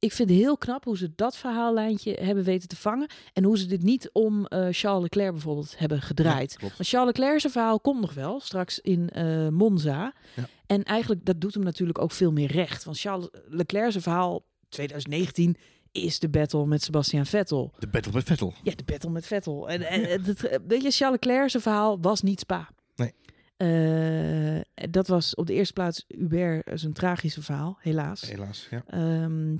ik 0.00 0.12
vind 0.12 0.28
het 0.28 0.38
heel 0.38 0.58
knap 0.58 0.84
hoe 0.84 0.96
ze 0.96 1.12
dat 1.16 1.36
verhaallijntje 1.36 2.18
hebben 2.20 2.44
weten 2.44 2.68
te 2.68 2.76
vangen. 2.76 3.08
En 3.32 3.44
hoe 3.44 3.58
ze 3.58 3.66
dit 3.66 3.82
niet 3.82 4.10
om 4.12 4.46
eh, 4.46 4.66
Charles 4.70 5.02
Leclerc 5.02 5.32
bijvoorbeeld 5.32 5.78
hebben 5.78 6.02
gedraaid. 6.02 6.56
Ja. 6.60 6.60
Want 6.60 6.88
Charles 6.88 7.16
Leclerc 7.16 7.40
zijn 7.40 7.52
verhaal 7.52 7.80
komt 7.80 8.00
nog 8.00 8.14
wel, 8.14 8.40
straks 8.40 8.78
in 8.78 9.10
eh, 9.10 9.48
Monza. 9.48 10.14
Ja. 10.36 10.48
En 10.66 10.84
eigenlijk, 10.84 11.24
dat 11.24 11.40
doet 11.40 11.54
hem 11.54 11.62
natuurlijk 11.62 11.98
ook 11.98 12.12
veel 12.12 12.32
meer 12.32 12.52
recht. 12.52 12.84
Want 12.84 13.00
Charles 13.00 13.28
Leclerc 13.48 13.90
zijn 13.90 14.02
verhaal 14.02 14.44
2019 14.68 15.56
is 15.92 16.18
de 16.18 16.28
battle 16.28 16.66
met 16.66 16.82
Sebastian 16.82 17.26
Vettel. 17.26 17.72
De 17.78 17.88
battle 17.88 18.12
met 18.12 18.24
Vettel. 18.24 18.54
Ja, 18.62 18.72
de 18.74 18.84
battle 18.84 19.10
met 19.10 19.26
Vettel. 19.26 19.68
En, 19.68 19.82
en 19.82 20.22
het, 20.22 20.60
weet 20.66 20.82
je, 20.82 20.90
Charles 20.90 21.18
Leclerc 21.20 21.50
zijn 21.50 21.62
verhaal 21.62 22.00
was 22.00 22.22
niet 22.22 22.40
Spa. 22.40 22.68
Nee. 22.96 23.14
Eh, 23.56 24.60
dat 24.90 25.08
was 25.08 25.34
op 25.34 25.46
de 25.46 25.54
eerste 25.54 25.72
plaats 25.72 26.04
Hubert 26.08 26.80
zijn 26.80 26.92
tragische 26.92 27.42
verhaal, 27.42 27.78
helaas. 27.80 28.20
Helaas. 28.20 28.66
Ja. 28.70 28.82
Ehm, 28.86 29.56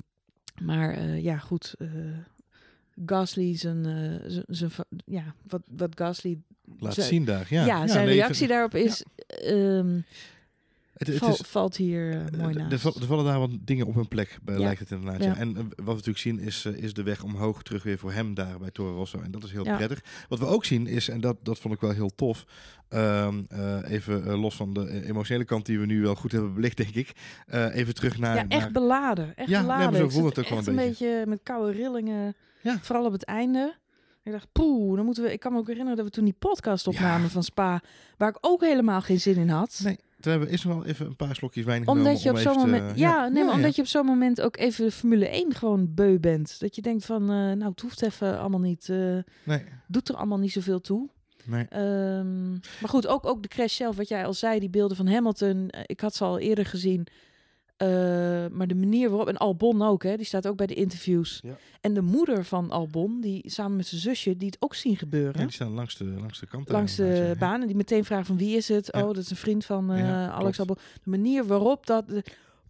maar 0.61 0.89
eh, 0.93 1.23
ja, 1.23 1.37
goed. 1.37 1.73
eh, 1.79 1.87
Gasly 3.05 3.57
zijn, 3.57 3.85
eh, 3.85 4.39
zijn, 4.47 4.71
ja, 5.05 5.35
wat, 5.47 5.61
wat 5.77 5.89
Gasly 5.95 6.37
Laat 6.79 6.93
zijn- 6.93 7.07
zien 7.07 7.25
daar. 7.25 7.47
Ja, 7.49 7.65
ja, 7.65 7.87
zijn 7.87 8.05
reactie 8.05 8.47
daarop 8.47 8.75
is 8.75 9.03
ehm, 9.27 9.99
Het, 10.93 11.07
het 11.07 11.17
val- 11.17 11.29
is, 11.29 11.37
valt 11.45 11.75
hier 11.75 12.09
eh, 12.11 12.39
mooi 12.39 12.53
er, 12.53 12.59
naast. 12.59 12.71
er 12.71 12.79
val- 12.79 12.95
er 13.01 13.05
vallen 13.07 13.25
daar 13.25 13.39
wat 13.39 13.49
dingen 13.61 13.85
op 13.87 13.95
hun 13.95 14.07
plek, 14.07 14.37
bij, 14.43 14.55
Ja. 14.55 14.61
lijkt 14.61 14.79
het 14.79 14.91
inderdaad. 14.91 15.23
Ja. 15.23 15.35
En 15.37 15.49
eh, 15.57 15.63
wat 15.63 15.73
we 15.75 15.83
natuurlijk 15.91 16.17
zien 16.17 16.39
is, 16.39 16.65
eh, 16.65 16.73
is 16.73 16.93
de 16.93 17.03
weg 17.03 17.23
omhoog 17.23 17.63
terug 17.63 17.83
weer 17.83 17.97
voor 17.97 18.11
hem 18.11 18.33
daar 18.33 18.59
bij 18.59 18.71
Toro 18.71 18.95
Rosso. 18.95 19.19
En 19.19 19.31
dat 19.31 19.43
is 19.43 19.51
heel 19.51 19.65
Ja. 19.65 19.75
prettig. 19.75 20.03
Wat 20.29 20.39
we 20.39 20.45
ook 20.45 20.65
zien 20.65 20.87
is, 20.87 21.09
en 21.09 21.21
dat, 21.21 21.37
dat 21.43 21.59
vond 21.59 21.73
ik 21.73 21.79
wel 21.79 21.91
heel 21.91 22.11
tof, 22.15 22.45
ehm, 22.89 23.41
eh, 23.49 23.91
even 23.91 24.25
eh, 24.25 24.41
los 24.41 24.55
van 24.55 24.73
de 24.73 24.87
eh, 24.87 25.07
emotionele 25.09 25.45
kant 25.45 25.65
die 25.65 25.79
we 25.79 25.85
nu 25.85 26.01
wel 26.01 26.15
goed 26.15 26.31
hebben 26.31 26.53
belicht, 26.53 26.77
denk 26.77 26.95
ik. 26.95 27.11
eh, 27.47 27.75
even 27.75 27.93
terug 27.93 28.17
naar... 28.17 28.35
ja, 28.35 28.45
echt 28.47 28.61
naar- 28.61 28.71
beladen. 28.71 29.35
Echt 29.35 29.49
Ja, 29.49 29.57
nee, 29.57 29.67
beladen. 29.67 30.11
zo 30.11 30.19
zat 30.19 30.35
het 30.35 30.39
ook 30.39 30.49
wel 30.49 30.57
een 30.57 30.67
een 30.67 30.75
beetje 30.75 31.23
met 31.27 31.39
koude 31.43 31.71
rillingen. 31.71 32.35
Vooral 32.81 33.05
op 33.05 33.11
het 33.11 33.23
einde. 33.25 33.75
Ik 34.23 34.31
dacht, 34.31 34.47
poeh, 34.51 34.95
dan 34.95 35.05
moeten 35.05 35.23
we. 35.23 35.31
Ik 35.33 35.39
kan 35.39 35.51
me 35.53 35.57
ook 35.57 35.67
herinneren 35.67 35.97
dat 35.97 36.05
we 36.05 36.11
toen 36.11 36.23
die 36.25 36.35
podcast 36.39 36.87
opnamen 36.87 37.21
Ja. 37.21 37.27
van 37.29 37.43
Spa, 37.43 37.81
waar 38.17 38.29
ik 38.29 38.37
ook 38.41 38.61
helemaal 38.61 39.01
geen 39.01 39.19
zin 39.19 39.35
in 39.35 39.49
had. 39.49 39.79
Nee, 39.83 39.99
toen 40.21 40.31
hebben 40.31 40.49
we 40.49 40.59
nog 40.63 40.75
wel 40.75 40.85
even 40.85 41.05
een 41.05 41.15
paar 41.15 41.35
slokjes 41.35 41.65
wijn 41.65 41.87
omdat 41.87 42.21
je 42.23 42.29
op 42.29 42.37
zo'n 42.37 42.57
moment, 42.57 42.97
ja, 42.99 43.27
nee, 43.27 43.43
maar 43.43 43.53
omdat 43.53 43.75
je 43.75 43.81
op 43.81 43.87
zo'n 43.87 44.05
moment 44.05 44.41
ook 44.41 44.57
even 44.57 44.85
de 44.85 44.91
Formule 44.91 45.27
1 45.29 45.53
gewoon 45.53 45.93
beu 45.93 46.19
bent. 46.19 46.59
Dat 46.59 46.75
je 46.75 46.81
denkt 46.81 47.05
van, 47.05 47.21
eh, 47.21 47.27
nou, 47.27 47.63
het 47.69 47.81
hoeft 47.81 48.01
even 48.01 48.39
allemaal 48.39 48.59
niet, 48.59 48.89
eh, 48.89 49.17
Nee, 49.43 49.63
doet 49.87 50.09
er 50.09 50.15
allemaal 50.15 50.39
niet 50.39 50.51
zoveel 50.51 50.81
toe. 50.81 51.09
nee. 51.45 51.65
Ehm, 51.69 52.49
maar 52.51 52.89
goed, 52.89 53.07
ook, 53.07 53.25
ook 53.25 53.41
de 53.41 53.47
crash 53.47 53.75
zelf, 53.75 53.95
wat 53.95 54.07
jij 54.07 54.25
al 54.25 54.33
zei, 54.33 54.59
die 54.59 54.69
beelden 54.69 54.97
van 54.97 55.07
Hamilton. 55.07 55.69
eh, 55.69 55.81
ik 55.85 55.99
had 55.99 56.15
ze 56.15 56.23
al 56.23 56.39
eerder 56.39 56.65
gezien. 56.65 57.07
Eh, 57.81 57.87
maar 58.51 58.67
de 58.67 58.75
manier 58.75 59.09
waarop, 59.09 59.27
en 59.27 59.37
Albon 59.37 59.81
ook, 59.81 60.03
hè, 60.03 60.17
die 60.17 60.25
staat 60.25 60.47
ook 60.47 60.55
bij 60.55 60.67
de 60.67 60.73
interviews. 60.73 61.39
Ja. 61.43 61.57
En 61.81 61.93
de 61.93 62.01
moeder 62.01 62.45
van 62.45 62.69
Albon, 62.71 63.21
die 63.21 63.49
samen 63.49 63.75
met 63.77 63.87
zijn 63.87 64.01
zusje, 64.01 64.37
die 64.37 64.47
het 64.47 64.57
ook 64.61 64.75
zien 64.75 64.97
gebeuren. 64.97 65.39
Ja, 65.39 65.45
die 65.45 65.51
staan 65.53 65.71
langs 65.71 65.97
de, 65.97 66.03
langs 66.03 66.39
de 66.39 66.47
kant. 66.47 66.69
langs 66.69 66.95
de 66.95 67.03
inderdaad, 67.05 67.27
ja. 67.33 67.39
baan. 67.39 67.61
En 67.61 67.67
die 67.67 67.75
meteen 67.75 68.05
vragen 68.05 68.25
van 68.25 68.37
wie 68.37 68.55
is 68.55 68.67
het? 68.67 68.89
Ja. 68.91 68.99
Oh, 69.01 69.07
dat 69.07 69.17
is 69.17 69.29
een 69.29 69.35
vriend 69.35 69.65
van 69.65 69.91
eh, 69.91 70.29
Alex. 70.29 70.59
Albon. 70.59 70.77
De 71.03 71.09
manier 71.09 71.45
waarop 71.45 71.85
dat... 71.85 72.07
de- 72.07 72.23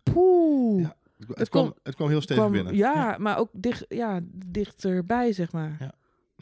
Poeh. 0.03 0.81
Ja, 0.81 0.95
Het, 1.33 1.49
kwam, 1.49 1.73
het 1.83 1.95
kwam 1.95 2.09
heel 2.09 2.21
stevig 2.21 2.49
binnen. 2.51 2.75
ja, 2.75 3.15
maar 3.19 3.37
ook 3.37 3.49
dicht, 3.51 3.85
ja, 3.89 4.19
dichterbij, 4.47 5.33
zeg 5.33 5.51
maar. 5.51 5.77
Ja. 5.79 5.91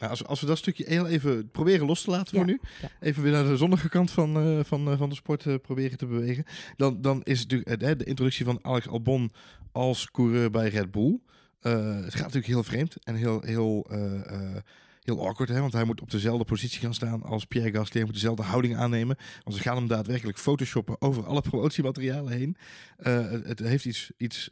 Nou, 0.00 0.12
als, 0.12 0.24
als 0.24 0.40
we 0.40 0.46
dat 0.46 0.58
stukje 0.58 0.84
heel 0.86 1.06
even 1.06 1.50
proberen 1.50 1.86
los 1.86 2.02
te 2.02 2.10
laten 2.10 2.36
voor 2.36 2.46
Ja, 2.46 2.52
nu, 2.52 2.60
ja. 2.82 2.90
even 3.00 3.22
weer 3.22 3.32
naar 3.32 3.44
de 3.44 3.56
zonnige 3.56 3.88
kant 3.88 4.10
van, 4.10 4.36
eh, 4.36 4.64
van, 4.64 4.90
eh, 4.90 4.98
van 4.98 5.08
de 5.08 5.14
sport 5.14 5.46
eh, 5.46 5.54
proberen 5.62 5.98
te 5.98 6.06
bewegen, 6.06 6.44
dan, 6.76 7.00
dan 7.00 7.22
is 7.22 7.40
het 7.40 7.50
natuurlijk 7.50 7.98
de 7.98 8.04
introductie 8.04 8.44
van 8.44 8.58
Alex 8.62 8.88
Albon 8.88 9.32
als 9.72 10.10
coureur 10.10 10.50
bij 10.50 10.68
Red 10.68 10.90
Bull. 10.90 11.20
Het 11.60 12.14
gaat 12.14 12.22
natuurlijk 12.22 12.46
heel 12.46 12.62
vreemd 12.62 12.96
en 13.02 13.14
heel, 13.14 13.40
heel, 13.40 13.86
heel 15.02 15.26
awkward, 15.26 15.48
hè, 15.48 15.60
want 15.60 15.72
hij 15.72 15.84
moet 15.84 16.00
op 16.00 16.10
dezelfde 16.10 16.44
positie 16.44 16.80
gaan 16.80 16.94
staan 16.94 17.22
als 17.22 17.44
Pierre 17.44 17.70
Gasly. 17.70 17.96
Hij 17.96 18.04
moet 18.04 18.14
dezelfde 18.14 18.42
houding 18.42 18.76
aannemen, 18.76 19.16
want 19.44 19.56
ze 19.56 19.62
gaan 19.62 19.76
hem 19.76 19.86
daadwerkelijk 19.86 20.38
photoshoppen 20.38 21.00
over 21.00 21.26
alle 21.26 21.40
promotiematerialen 21.40 22.32
heen. 22.32 22.56
Het, 22.96 23.46
het 23.46 23.58
heeft 23.58 23.84
iets, 23.84 24.10
iets, 24.16 24.50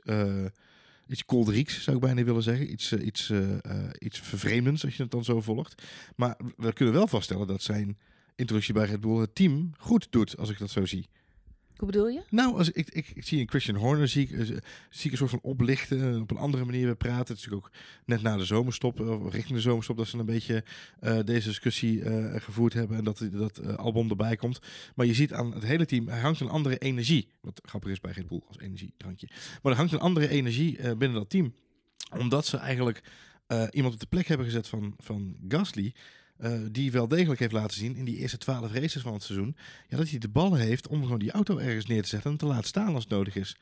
iets 1.08 1.24
kolderieks, 1.24 1.82
zou 1.82 1.96
ik 1.96 2.02
bijna 2.02 2.24
willen 2.24 2.42
zeggen. 2.42 2.72
Iets, 2.72 2.92
eh, 2.92 3.06
iets, 3.06 3.30
eh, 3.30 3.64
eh, 3.64 3.90
iets 3.98 4.20
vervreemdends, 4.20 4.84
als 4.84 4.96
je 4.96 5.02
het 5.02 5.10
dan 5.10 5.24
zo 5.24 5.40
volgt. 5.40 5.82
Maar 6.16 6.36
we 6.56 6.72
kunnen 6.72 6.94
wel 6.94 7.06
vaststellen 7.06 7.46
dat 7.46 7.62
zijn 7.62 7.98
introductie 8.34 8.74
bij 8.74 8.86
Red 8.86 9.00
Bull 9.00 9.20
het 9.20 9.34
team 9.34 9.72
goed 9.78 10.06
doet, 10.10 10.36
als 10.36 10.50
ik 10.50 10.58
dat 10.58 10.70
zo 10.70 10.86
zie. 10.86 11.08
Hoe 11.78 11.87
bedoel 11.87 12.08
je? 12.08 12.23
Nou, 12.30 12.56
als 12.56 12.70
ik, 12.70 12.90
ik, 12.90 13.12
zie 13.25 13.40
een 13.40 13.49
Christian 13.49 13.76
Horner, 13.76 14.08
zie 14.08 14.23
ik, 14.23 14.30
eh, 14.30 14.47
zie 14.90 15.04
ik 15.04 15.11
een 15.11 15.16
soort 15.16 15.30
van 15.30 15.38
oplichten, 15.42 16.14
eh, 16.14 16.20
op 16.20 16.30
een 16.30 16.37
andere 16.37 16.64
manier 16.64 16.85
weer 16.85 16.97
praten. 16.97 17.18
Het 17.18 17.38
is 17.38 17.44
natuurlijk 17.44 17.66
ook 17.66 17.73
net 18.04 18.23
na 18.23 18.37
de 18.37 18.44
zomerstop, 18.44 19.00
eh, 19.00 19.25
of 19.25 19.32
richting 19.32 19.54
de 19.54 19.61
zomerstop, 19.61 19.97
dat 19.97 20.06
ze 20.06 20.18
een 20.18 20.25
beetje 20.25 20.64
deze 21.25 21.49
discussie 21.49 22.02
gevoerd 22.40 22.73
hebben 22.73 22.97
en 22.97 23.04
dat, 23.04 23.28
dat 23.32 23.76
album 23.76 24.11
erbij 24.11 24.37
komt. 24.37 24.61
Maar 24.94 25.06
je 25.06 25.14
ziet 25.14 25.32
aan 25.32 25.52
het 25.52 25.64
hele 25.64 25.87
team, 25.87 26.08
er 26.08 26.20
hangt 26.20 26.40
een 26.40 26.49
andere 26.49 26.78
energie. 26.78 27.28
Wat 27.40 27.61
grappig 27.64 27.90
is 27.90 28.00
bij 28.00 28.12
Red 28.12 28.28
Bull 28.28 28.42
als 28.49 28.58
energiedrankje. 28.58 29.28
Maar 29.62 29.73
er 29.73 29.78
hangt 29.78 29.92
een 29.92 29.99
andere 29.99 30.28
energie 30.28 30.97
binnen 30.97 31.18
dat 31.18 31.30
team. 31.30 31.54
Omdat 32.18 32.47
ze 32.47 32.56
eigenlijk 32.56 33.02
iemand 33.70 33.94
op 33.94 34.00
de 34.00 34.06
plek 34.06 34.26
hebben 34.26 34.47
gezet 34.47 34.68
van, 34.68 34.94
van 34.99 35.37
Gasly. 35.49 35.94
Eh, 36.38 36.52
die 36.71 36.92
wel 36.92 37.09
degelijk 37.09 37.40
heeft 37.40 37.52
laten 37.52 37.76
zien 37.76 37.97
in 37.97 38.04
die 38.04 38.16
eerste 38.16 38.38
twaalf 38.38 38.73
races 38.73 39.02
van 39.02 39.12
het 39.12 39.23
seizoen. 39.23 39.57
Ja, 39.88 39.97
dat 39.97 40.09
hij 40.09 40.18
de 40.18 40.28
ballen 40.28 40.61
heeft 40.61 40.88
om 40.88 41.02
gewoon 41.02 41.18
die 41.18 41.30
auto 41.30 41.59
ergens 41.59 41.87
neer 41.87 42.02
te 42.02 42.09
zetten 42.09 42.30
en 42.30 42.37
te 42.37 42.47
laten 42.47 42.68
staan 42.68 42.95
als 42.95 43.04
het 43.04 43.12
nodig 43.12 43.37
is. 43.37 43.57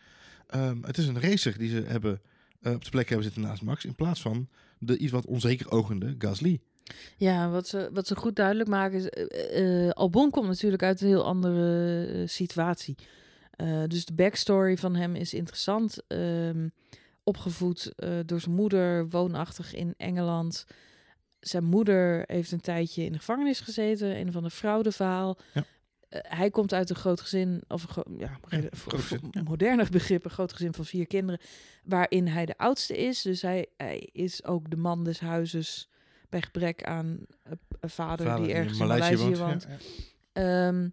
Ehm, 0.47 0.83
het 0.83 0.99
is 0.99 1.07
een 1.07 1.21
racer 1.21 1.59
die 1.59 1.69
ze 1.69 1.83
hebben, 1.87 2.21
eh, 2.61 2.73
op 2.73 2.85
de 2.85 2.91
plek 2.91 3.09
hebben 3.09 3.25
zitten 3.27 3.43
naast 3.43 3.63
Max. 3.63 3.85
In 3.85 3.95
plaats 3.95 4.21
van 4.21 4.49
de 4.79 4.99
iets 4.99 5.13
wat 5.13 5.27
onzeker 5.27 5.71
ogende 5.71 6.15
Gasly. 6.19 6.61
Ja, 7.17 7.51
wat 7.51 7.69
ze, 7.69 7.91
wat 7.93 8.07
ze 8.07 8.17
goed 8.17 8.37
duidelijk 8.37 8.69
maken 8.69 8.99
is... 8.99 9.09
eh, 9.09 9.91
Albon 9.91 10.31
komt 10.31 10.47
natuurlijk 10.47 10.83
uit 10.83 11.01
een 11.01 11.09
heel 11.09 11.25
andere 11.25 12.27
situatie. 12.27 12.97
Dus 13.87 14.05
de 14.05 14.15
backstory 14.15 14.77
van 14.77 14.95
hem 14.95 15.15
is 15.15 15.35
interessant. 15.35 15.99
Ehm, 16.09 16.69
opgevoed 17.23 17.93
door 18.27 18.41
zijn 18.41 18.55
moeder, 18.55 19.09
woonachtig 19.09 19.75
in 19.75 19.95
Engeland. 19.97 20.67
Zijn 21.41 21.65
moeder 21.65 22.25
heeft 22.27 22.53
een 22.53 22.61
tijdje 22.61 23.05
in 23.05 23.13
de 23.13 23.19
gevangenis 23.19 23.61
gezeten. 23.61 24.17
Een 24.21 24.33
van 24.33 24.43
de 24.43 24.51
fraudeverhaal. 24.51 25.39
Ja. 25.55 25.65
Eh, 26.09 26.21
hij 26.23 26.51
komt 26.51 26.73
uit 26.73 26.91
een 26.91 26.97
groot 26.97 27.21
gezin, 27.21 27.63
of 27.69 27.83
een 27.83 27.89
gro- 27.89 28.15
ja, 28.19 28.27
Ja, 28.27 28.39
voor- 28.39 28.49
groot 28.51 28.77
voor 28.79 28.93
gezin, 28.99 29.29
ja. 29.31 29.43
moderne 29.43 29.87
begrippen, 29.91 30.31
groot 30.31 30.53
gezin 30.53 30.75
van 30.75 30.85
vier 30.85 31.07
kinderen, 31.07 31.41
waarin 31.85 32.27
hij 32.27 32.47
de 32.47 32.57
oudste 32.59 32.97
is. 32.97 33.23
Dus 33.23 33.43
hij, 33.43 33.67
hij 33.77 34.09
is 34.13 34.45
ook 34.45 34.71
de 34.71 34.77
man 34.77 35.05
des 35.05 35.21
huizes 35.21 35.89
bij 36.29 36.43
gebrek 36.43 36.83
aan 36.85 37.19
een 37.81 37.91
vader, 37.91 38.37
die 38.37 38.53
ergens 38.53 38.79
in 38.79 38.87
Maleisië 38.87 39.37
woont. 39.37 39.63
Ja, 39.69 39.77
ja. 40.33 40.67
Ehm, 40.69 40.89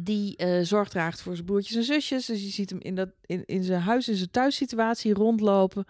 die 0.00 0.36
eh, 0.36 0.62
zorg 0.64 0.88
draagt 0.88 1.20
voor 1.20 1.34
zijn 1.34 1.46
broertjes 1.46 1.76
en 1.76 1.82
zusjes. 1.84 2.26
Dus 2.26 2.42
je 2.42 2.48
ziet 2.50 2.70
hem 2.70 2.80
in, 2.80 2.94
dat, 2.94 3.08
in, 3.26 3.44
in 3.46 3.62
zijn 3.62 3.80
huis, 3.80 4.08
in 4.08 4.16
zijn 4.16 4.30
thuissituatie 4.30 5.14
rondlopen. 5.14 5.84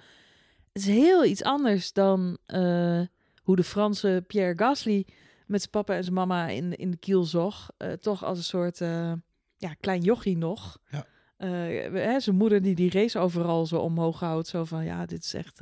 Het 0.73 0.83
is 0.83 0.87
heel 0.87 1.25
iets 1.25 1.42
anders 1.42 1.92
dan 1.92 2.38
eh, 2.47 3.00
hoe 3.42 3.56
de 3.56 3.64
Franse 3.64 4.25
Pierre 4.26 4.58
Gasly 4.58 5.06
met 5.46 5.61
zijn 5.61 5.70
papa 5.70 5.94
en 5.94 6.02
zijn 6.02 6.14
mama 6.14 6.46
in, 6.49 6.76
in 6.76 6.90
de 6.90 6.96
kiel 6.96 7.25
zog. 7.25 7.70
Eh, 7.76 7.92
toch 7.92 8.25
als 8.25 8.38
een 8.38 8.44
soort 8.44 8.80
eh, 8.80 9.12
ja, 9.56 9.75
klein 9.80 10.00
jochie 10.00 10.37
nog. 10.37 10.78
Ja. 10.90 11.06
Eh, 11.37 11.50
hè, 11.92 12.20
zijn 12.20 12.37
moeder 12.37 12.62
die 12.62 12.75
die 12.75 12.90
race 12.90 13.18
overal 13.18 13.66
zo 13.66 13.78
omhoog 13.78 14.20
houdt. 14.20 14.49
Zo 14.49 14.64
van, 14.64 14.84
ja, 14.84 15.06
dit 15.06 15.25
is 15.25 15.34
echt... 15.34 15.61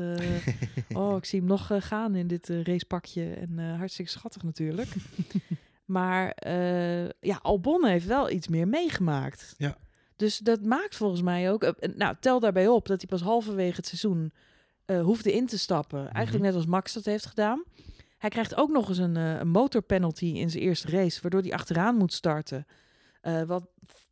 oh, 0.92 1.16
ik 1.16 1.24
zie 1.30 1.38
hem 1.38 1.48
nog 1.48 1.70
gaan 1.78 2.14
in 2.14 2.26
dit 2.26 2.48
racepakje. 2.48 3.32
En 3.34 3.76
hartstikke 3.76 4.10
schattig 4.10 4.42
natuurlijk. 4.42 4.94
maar 5.96 6.36
ja, 7.20 7.38
Albon 7.42 7.84
heeft 7.84 8.06
wel 8.06 8.30
iets 8.30 8.48
meer 8.48 8.68
meegemaakt. 8.68 9.54
Ja. 9.58 9.76
Dus 10.16 10.38
dat 10.38 10.62
maakt 10.62 10.96
volgens 10.96 11.22
mij 11.22 11.52
ook... 11.52 11.74
nou, 11.96 12.16
tel 12.20 12.40
daarbij 12.40 12.68
op 12.68 12.86
dat 12.86 13.00
hij 13.00 13.08
pas 13.10 13.20
halverwege 13.20 13.76
het 13.76 13.86
seizoen 13.86 14.32
eh, 14.90 15.02
hoefde 15.02 15.32
in 15.32 15.46
te 15.46 15.58
stappen. 15.58 15.98
Eigenlijk 15.98 16.32
Mhm. 16.32 16.42
net 16.42 16.54
als 16.54 16.66
Max 16.66 16.92
dat 16.92 17.04
heeft 17.04 17.26
gedaan. 17.26 17.62
Hij 18.18 18.30
krijgt 18.30 18.56
ook 18.56 18.70
nog 18.70 18.88
eens 18.88 18.98
een, 18.98 19.16
een 19.16 19.48
motorpenalty 19.48 20.24
in 20.26 20.50
zijn 20.50 20.62
eerste 20.62 20.90
race... 20.90 21.18
waardoor 21.22 21.40
hij 21.40 21.52
achteraan 21.52 21.96
moet 21.96 22.12
starten. 22.12 22.66
Eh, 23.20 23.42
wat 23.42 23.64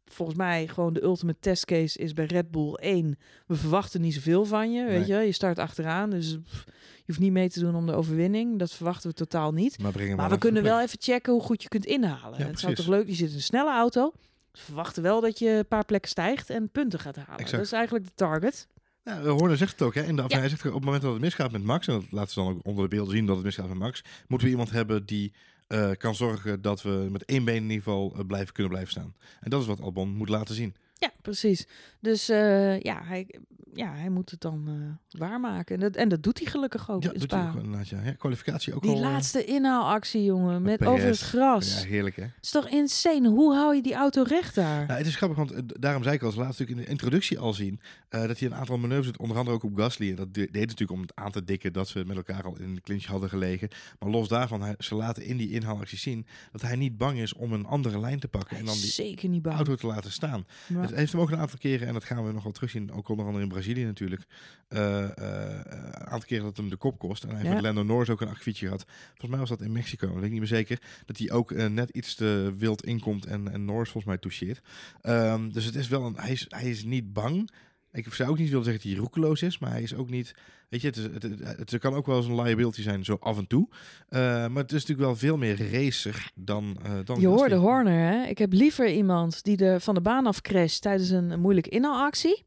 volgens 0.05 0.39
mij 0.39 0.67
gewoon 0.69 0.93
de 0.93 1.03
ultimate 1.03 1.39
testcase 1.41 1.99
is 1.99 2.13
bij 2.13 2.25
Red 2.25 2.51
Bull 2.51 2.73
1. 2.75 3.19
We 3.47 3.55
verwachten 3.55 4.01
niet 4.01 4.15
zoveel 4.15 4.45
van 4.45 4.73
je, 4.73 4.85
weet 4.85 5.07
Nee. 5.09 5.19
je. 5.21 5.27
Je 5.27 5.33
start 5.33 5.59
achteraan, 5.59 6.11
dus 6.11 6.39
pff, 6.45 6.65
je 6.97 7.03
hoeft 7.07 7.19
niet 7.19 7.33
mee 7.33 7.49
te 7.49 7.61
doen 7.61 7.75
om 7.75 7.87
de 7.87 7.93
overwinning. 7.95 8.59
Dat 8.59 8.73
verwachten 8.73 9.11
we 9.11 9.17
totaal 9.17 9.53
niet. 9.53 9.79
Maar, 9.79 9.93
Maar 10.17 10.31
we 10.31 10.39
kunnen 10.39 10.63
wel 10.63 10.81
even 10.81 10.99
checken 11.01 11.33
hoe 11.33 11.43
goed 11.43 11.63
je 11.63 11.69
kunt 11.69 11.87
inhalen. 11.87 12.39
Ja, 12.39 12.47
het 12.47 12.61
zou 12.61 12.75
toch 12.75 12.87
leuk, 12.87 13.07
je 13.07 13.15
zit 13.15 13.29
in 13.31 13.35
een 13.35 13.43
snelle 13.43 13.71
auto. 13.73 14.13
We 14.53 14.59
verwachten 14.59 15.03
wel 15.03 15.21
dat 15.21 15.39
je 15.39 15.49
een 15.51 15.67
paar 15.69 15.85
plekken 15.85 16.11
stijgt 16.11 16.51
en 16.51 16.69
punten 16.71 16.99
gaat 16.99 17.17
halen. 17.17 17.33
Exact. 17.33 17.51
Dat 17.57 17.61
is 17.65 17.73
eigenlijk 17.73 18.05
de 18.07 18.13
target. 18.15 18.67
Ja, 19.09 19.23
Horner 19.23 19.57
zegt 19.57 19.73
het 19.73 19.83
ook. 19.83 19.95
Hè? 19.95 20.03
In 20.03 20.17
de, 20.17 20.25
Ja. 20.27 20.39
Hij 20.39 20.49
zegt 20.49 20.67
op 20.67 20.75
het 20.75 20.85
moment 20.85 21.03
dat 21.03 21.13
het 21.13 21.21
misgaat 21.21 21.53
met 21.53 21.63
Max, 21.63 21.87
en 21.87 21.95
dat 21.95 22.05
laten 22.11 22.33
ze 22.33 22.41
dan 22.41 22.49
ook 22.49 22.61
onder 22.63 22.83
de 22.83 22.97
beelden 22.97 23.15
zien 23.15 23.27
dat 23.27 23.37
het 23.37 23.45
misgaat 23.45 23.69
met 23.69 23.79
Max, 23.79 24.05
moeten 24.27 24.47
we 24.47 24.53
iemand 24.53 24.71
hebben 24.71 25.07
die 25.07 25.33
eh, 25.67 25.91
kan 25.99 26.15
zorgen 26.15 26.63
dat 26.63 26.83
we 26.83 27.09
met 27.11 27.25
één 27.25 27.45
been 27.45 27.57
in 27.57 27.63
ieder 27.63 27.77
geval 27.77 28.15
eh, 28.17 28.27
blijven, 28.27 28.53
kunnen 28.53 28.73
blijven 28.73 28.93
staan. 28.93 29.15
En 29.41 29.51
dat 29.51 29.61
is 29.61 29.67
wat 29.67 29.81
Albon 29.81 30.09
moet 30.09 30.29
laten 30.29 30.55
zien. 30.55 30.75
Ja, 30.99 31.11
precies. 31.23 31.67
Dus 32.01 32.29
eh, 32.29 32.81
ja, 32.81 33.01
hij, 33.05 33.35
ja, 33.75 33.93
hij 33.95 34.09
moet 34.11 34.31
het 34.31 34.41
dan 34.41 34.65
eh, 34.69 35.19
waarmaken. 35.21 35.75
En 35.75 35.81
dat, 35.81 35.97
en 35.97 36.09
dat 36.09 36.23
doet 36.23 36.39
hij 36.39 36.47
gelukkig 36.51 36.91
ook 36.91 37.03
Ja, 37.03 37.13
doet 37.13 37.31
hij 37.31 37.49
ook 37.49 37.55
inderdaad. 37.55 37.89
Ja. 37.89 38.01
Ja, 38.05 38.13
kwalificatie 38.13 38.75
ook 38.75 38.83
Die 38.83 38.91
al. 38.91 38.97
eh, 38.97 39.03
laatste 39.03 39.45
inhaalactie, 39.45 40.25
jongen, 40.25 40.63
met 40.63 40.85
over 40.85 41.07
het 41.07 41.19
gras. 41.21 41.81
Ja, 41.83 41.87
heerlijk 41.89 42.17
hè. 42.17 42.23
Het 42.23 42.33
is 42.41 42.51
toch 42.51 42.69
insane? 42.69 43.29
Hoe 43.29 43.55
hou 43.55 43.75
je 43.75 43.83
die 43.83 43.95
auto 43.95 44.23
recht 44.23 44.55
daar? 44.55 44.87
Nou, 44.87 44.99
het 44.99 45.07
is 45.07 45.17
grappig, 45.17 45.37
want 45.39 45.83
daarom 45.83 46.03
zei 46.03 46.15
ik 46.15 46.23
al, 46.23 46.31
ze 46.31 46.37
laten 46.39 46.51
natuurlijk 46.53 46.79
in 46.79 46.85
de 46.85 46.91
introductie 46.91 47.39
al 47.39 47.53
zien 47.55 47.81
eh, 48.09 48.27
dat 48.27 48.39
hij 48.39 48.49
een 48.49 48.55
aantal 48.55 48.79
manoeuvres 48.79 49.07
doet, 49.13 49.19
onder 49.21 49.37
andere 49.37 49.57
ook 49.57 49.63
op 49.65 49.77
Gasly. 49.77 50.09
En 50.11 50.17
dat 50.17 50.35
de- 50.35 50.49
deed 50.51 50.67
natuurlijk 50.67 50.91
om 50.91 51.01
het 51.01 51.15
aan 51.15 51.31
te 51.31 51.45
dikken 51.45 51.73
dat 51.73 51.89
ze 51.89 52.05
met 52.07 52.17
elkaar 52.17 52.43
al 52.45 52.59
in 52.59 52.75
de 52.75 52.81
clinch 52.81 53.05
hadden 53.05 53.29
gelegen. 53.29 53.69
Maar 53.99 54.11
los 54.11 54.29
daarvan, 54.29 54.63
hij, 54.63 54.75
ze 54.79 54.95
laten 54.95 55.25
in 55.25 55.37
die 55.37 55.51
inhaalactie 55.51 55.99
zien 55.99 56.27
dat 56.53 56.63
hij 56.63 56.77
niet 56.77 56.97
bang 56.99 57.19
is 57.19 57.35
om 57.35 57.53
een 57.53 57.67
andere 57.67 58.01
lijn 58.01 58.21
te 58.21 58.29
pakken 58.29 58.51
Hij 58.51 58.59
en 58.59 58.65
dan 58.65 58.75
die 58.75 58.85
zeker 58.91 59.29
niet 59.29 59.43
bang. 59.43 59.57
auto 59.57 59.75
te 59.75 59.87
laten 59.87 60.13
staan. 60.13 60.47
Maar- 60.69 60.88
Het 60.89 60.99
heeft 60.99 61.13
hem 61.13 61.21
ook 61.21 61.31
een 61.31 61.39
aantal 61.39 61.59
keren, 61.59 61.87
en 61.87 61.93
dat 61.93 62.05
gaan 62.05 62.27
we 62.27 62.33
nog 62.33 62.43
wel 62.43 62.53
terugzien, 62.53 62.93
ook 62.93 63.09
onder 63.09 63.27
andere 63.27 63.43
in 63.45 63.51
Brazilië 63.51 63.85
natuurlijk, 63.85 64.23
eh, 64.69 65.05
eh, 65.05 65.61
een 65.65 65.95
aantal 65.95 66.27
keren 66.29 66.43
dat 66.45 66.47
het 66.53 66.57
hem 66.57 66.69
de 66.69 66.77
kop 66.77 66.99
kost. 66.99 67.23
En 67.23 67.29
hij 67.29 67.39
heeft 67.39 67.49
Ja. 67.49 67.55
met 67.55 67.65
Lando 67.65 67.83
Norris 67.83 68.11
ook 68.11 68.21
een 68.21 68.29
akkefietje 68.29 68.65
gehad. 68.67 68.85
Volgens 69.09 69.31
mij 69.31 69.39
was 69.39 69.49
dat 69.49 69.61
in 69.61 69.73
Mexico, 69.73 70.07
dat 70.07 70.15
weet 70.15 70.25
ik 70.25 70.31
niet 70.31 70.39
meer 70.39 70.49
zeker. 70.49 70.81
Dat 71.07 71.19
hij 71.19 71.31
ook 71.31 71.53
eh, 71.53 71.67
net 71.67 71.91
iets 71.91 72.15
te 72.15 72.55
wild 72.59 72.85
inkomt 72.85 73.27
en, 73.27 73.53
en 73.53 73.65
Norris 73.65 73.91
volgens 73.91 74.05
mij 74.13 74.19
toucheert. 74.19 74.61
Ehm, 75.01 75.49
dus 75.51 75.65
het 75.65 75.75
is 75.75 75.89
wel 75.89 76.07
een, 76.07 76.17
hij, 76.17 76.31
is, 76.33 76.45
hij 76.49 76.71
is 76.71 76.85
niet 76.85 77.13
bang. 77.13 77.51
Ik 77.93 78.13
zou 78.15 78.31
ook 78.31 78.39
niet 78.39 78.49
willen 78.49 78.65
zeggen 78.65 78.83
dat 78.83 78.93
hij 78.93 79.01
roekeloos 79.03 79.43
is, 79.43 79.59
maar 79.59 79.71
hij 79.71 79.83
is 79.83 79.95
ook 79.95 80.11
niet. 80.11 80.35
Weet 80.69 80.81
je, 80.81 80.87
het, 80.87 80.97
is, 80.97 81.03
het, 81.03 81.23
het, 81.23 81.71
het 81.71 81.79
kan 81.79 81.95
ook 81.95 82.07
wel 82.07 82.17
eens 82.17 82.27
een 82.27 82.41
liability 82.43 82.83
zijn, 82.83 83.05
zo 83.05 83.17
af 83.21 83.39
en 83.39 83.47
toe. 83.47 83.69
Eh, 84.09 84.21
maar 84.21 84.63
het 84.63 84.73
is 84.73 84.81
natuurlijk 84.81 85.09
wel 85.09 85.17
veel 85.17 85.37
meer 85.37 85.73
racer 85.73 86.31
dan. 86.35 86.79
eh 86.83 86.93
dan 87.05 87.21
Je 87.21 87.27
hoorde. 87.27 87.55
Horner, 87.55 88.13
hè? 88.13 88.27
Ik 88.27 88.39
heb 88.39 88.53
liever 88.53 88.91
iemand 88.93 89.45
die 89.45 89.65
er 89.65 89.81
van 89.81 89.95
de 89.95 90.01
baan 90.01 90.27
af 90.27 90.41
crasht 90.41 90.83
tijdens 90.83 91.11
een, 91.11 91.31
een 91.31 91.41
moeilijke 91.41 91.71
inhaalactie. 91.71 92.45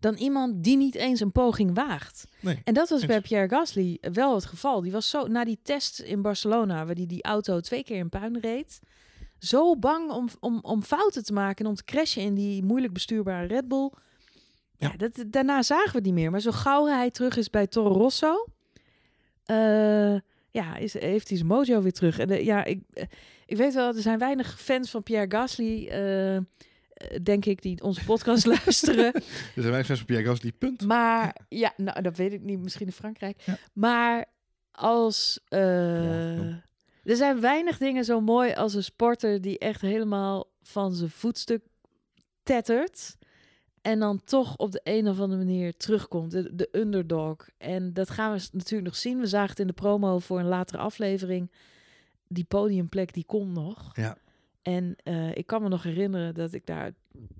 dan 0.00 0.14
iemand 0.14 0.64
die 0.64 0.76
niet 0.76 0.94
eens 0.94 1.20
een 1.20 1.32
poging 1.32 1.74
waagt. 1.74 2.24
Nee. 2.40 2.60
En 2.64 2.74
dat 2.74 2.88
was 2.88 2.98
Eens. 2.98 3.08
bij 3.08 3.20
Pierre 3.20 3.48
Gasly 3.48 3.98
wel 4.12 4.34
het 4.34 4.44
geval. 4.44 4.80
Die 4.80 4.92
was 4.92 5.10
zo 5.10 5.26
na 5.26 5.44
die 5.44 5.58
test 5.62 6.00
in 6.00 6.22
Barcelona, 6.22 6.86
waar 6.86 6.94
hij 6.94 7.06
die 7.06 7.22
auto 7.22 7.60
twee 7.60 7.84
keer 7.84 7.96
in 7.96 8.08
puin 8.08 8.40
reed, 8.40 8.80
zo 9.38 9.76
bang 9.76 10.10
om, 10.10 10.28
om, 10.40 10.58
om 10.62 10.82
fouten 10.82 11.24
te 11.24 11.32
maken 11.32 11.64
en 11.64 11.70
om 11.70 11.76
te 11.76 11.84
crashen 11.84 12.22
in 12.22 12.34
die 12.34 12.62
moeilijk 12.62 12.92
bestuurbare 12.92 13.46
Red 13.46 13.68
Bull. 13.68 13.90
Ja, 14.76 14.88
Ja. 14.90 14.96
dat, 14.96 15.24
daarna 15.26 15.62
zagen 15.62 15.90
we 15.90 15.96
het 15.96 16.04
niet 16.04 16.14
meer. 16.14 16.30
Maar 16.30 16.40
zo 16.40 16.50
gauw 16.50 16.86
hij 16.86 17.10
terug 17.10 17.36
is 17.36 17.50
bij 17.50 17.66
Toro 17.66 17.92
Rosso, 17.92 18.46
eh, 19.44 20.14
ja, 20.50 20.76
is, 20.76 20.92
heeft 20.92 21.28
hij 21.28 21.36
zijn 21.36 21.48
mojo 21.48 21.82
weer 21.82 21.92
terug. 21.92 22.18
En 22.18 22.30
eh, 22.30 22.44
ja, 22.44 22.64
ik, 22.64 22.80
eh, 22.92 23.04
ik 23.46 23.56
weet 23.56 23.74
wel, 23.74 23.86
er 23.94 24.00
zijn 24.02 24.18
weinig 24.18 24.60
fans 24.60 24.90
van 24.90 25.02
Pierre 25.02 25.36
Gasly, 25.36 25.88
denk 27.22 27.44
ik, 27.44 27.62
die 27.62 27.82
onze 27.82 28.04
podcast 28.04 28.46
luisteren. 28.56 29.14
Er 29.14 29.22
zijn 29.54 29.70
wij 29.70 29.84
fans 29.84 29.98
van 29.98 30.06
Pierre 30.06 30.26
Gasly, 30.26 30.52
punt. 30.52 30.86
Maar 30.86 31.36
ja, 31.48 31.72
nou, 31.76 32.02
dat 32.02 32.16
weet 32.16 32.32
ik 32.32 32.42
niet. 32.42 32.58
Misschien 32.62 32.86
in 32.86 32.92
Frankrijk. 32.92 33.40
Ja. 33.44 33.58
Maar 33.72 34.24
als... 34.72 35.40
Ja, 35.48 36.62
er 37.04 37.16
zijn 37.16 37.40
weinig 37.40 37.78
dingen 37.78 38.04
zo 38.04 38.20
mooi 38.20 38.52
als 38.52 38.74
een 38.74 38.84
sporter 38.84 39.40
die 39.40 39.58
echt 39.58 39.80
helemaal 39.80 40.46
van 40.62 40.92
zijn 40.94 41.10
voetstuk 41.10 41.62
tettert. 42.42 43.16
En 43.84 43.98
dan 43.98 44.20
toch 44.24 44.56
op 44.56 44.72
de 44.72 44.80
een 44.84 45.08
of 45.08 45.20
andere 45.20 45.44
manier 45.44 45.76
terugkomt. 45.76 46.30
De, 46.30 46.54
de 46.54 46.68
underdog. 46.72 47.36
En 47.58 47.92
dat 47.92 48.10
gaan 48.10 48.32
we 48.36 48.48
natuurlijk 48.52 48.84
nog 48.84 48.96
zien. 48.96 49.20
We 49.20 49.26
zagen 49.26 49.48
het 49.50 49.58
in 49.58 49.66
de 49.66 49.72
promo 49.72 50.18
voor 50.18 50.38
een 50.38 50.46
latere 50.46 50.78
aflevering. 50.78 51.50
Die 52.28 52.44
podiumplek, 52.44 53.14
die 53.14 53.24
komt 53.24 53.52
nog. 53.52 53.90
Ja. 53.96 54.16
En 54.62 54.96
eh, 55.02 55.36
ik 55.36 55.46
kan 55.46 55.62
me 55.62 55.68
nog 55.68 55.82
herinneren 55.82 56.34
dat 56.34 56.52
ik 56.52 56.66
daar 56.66 56.92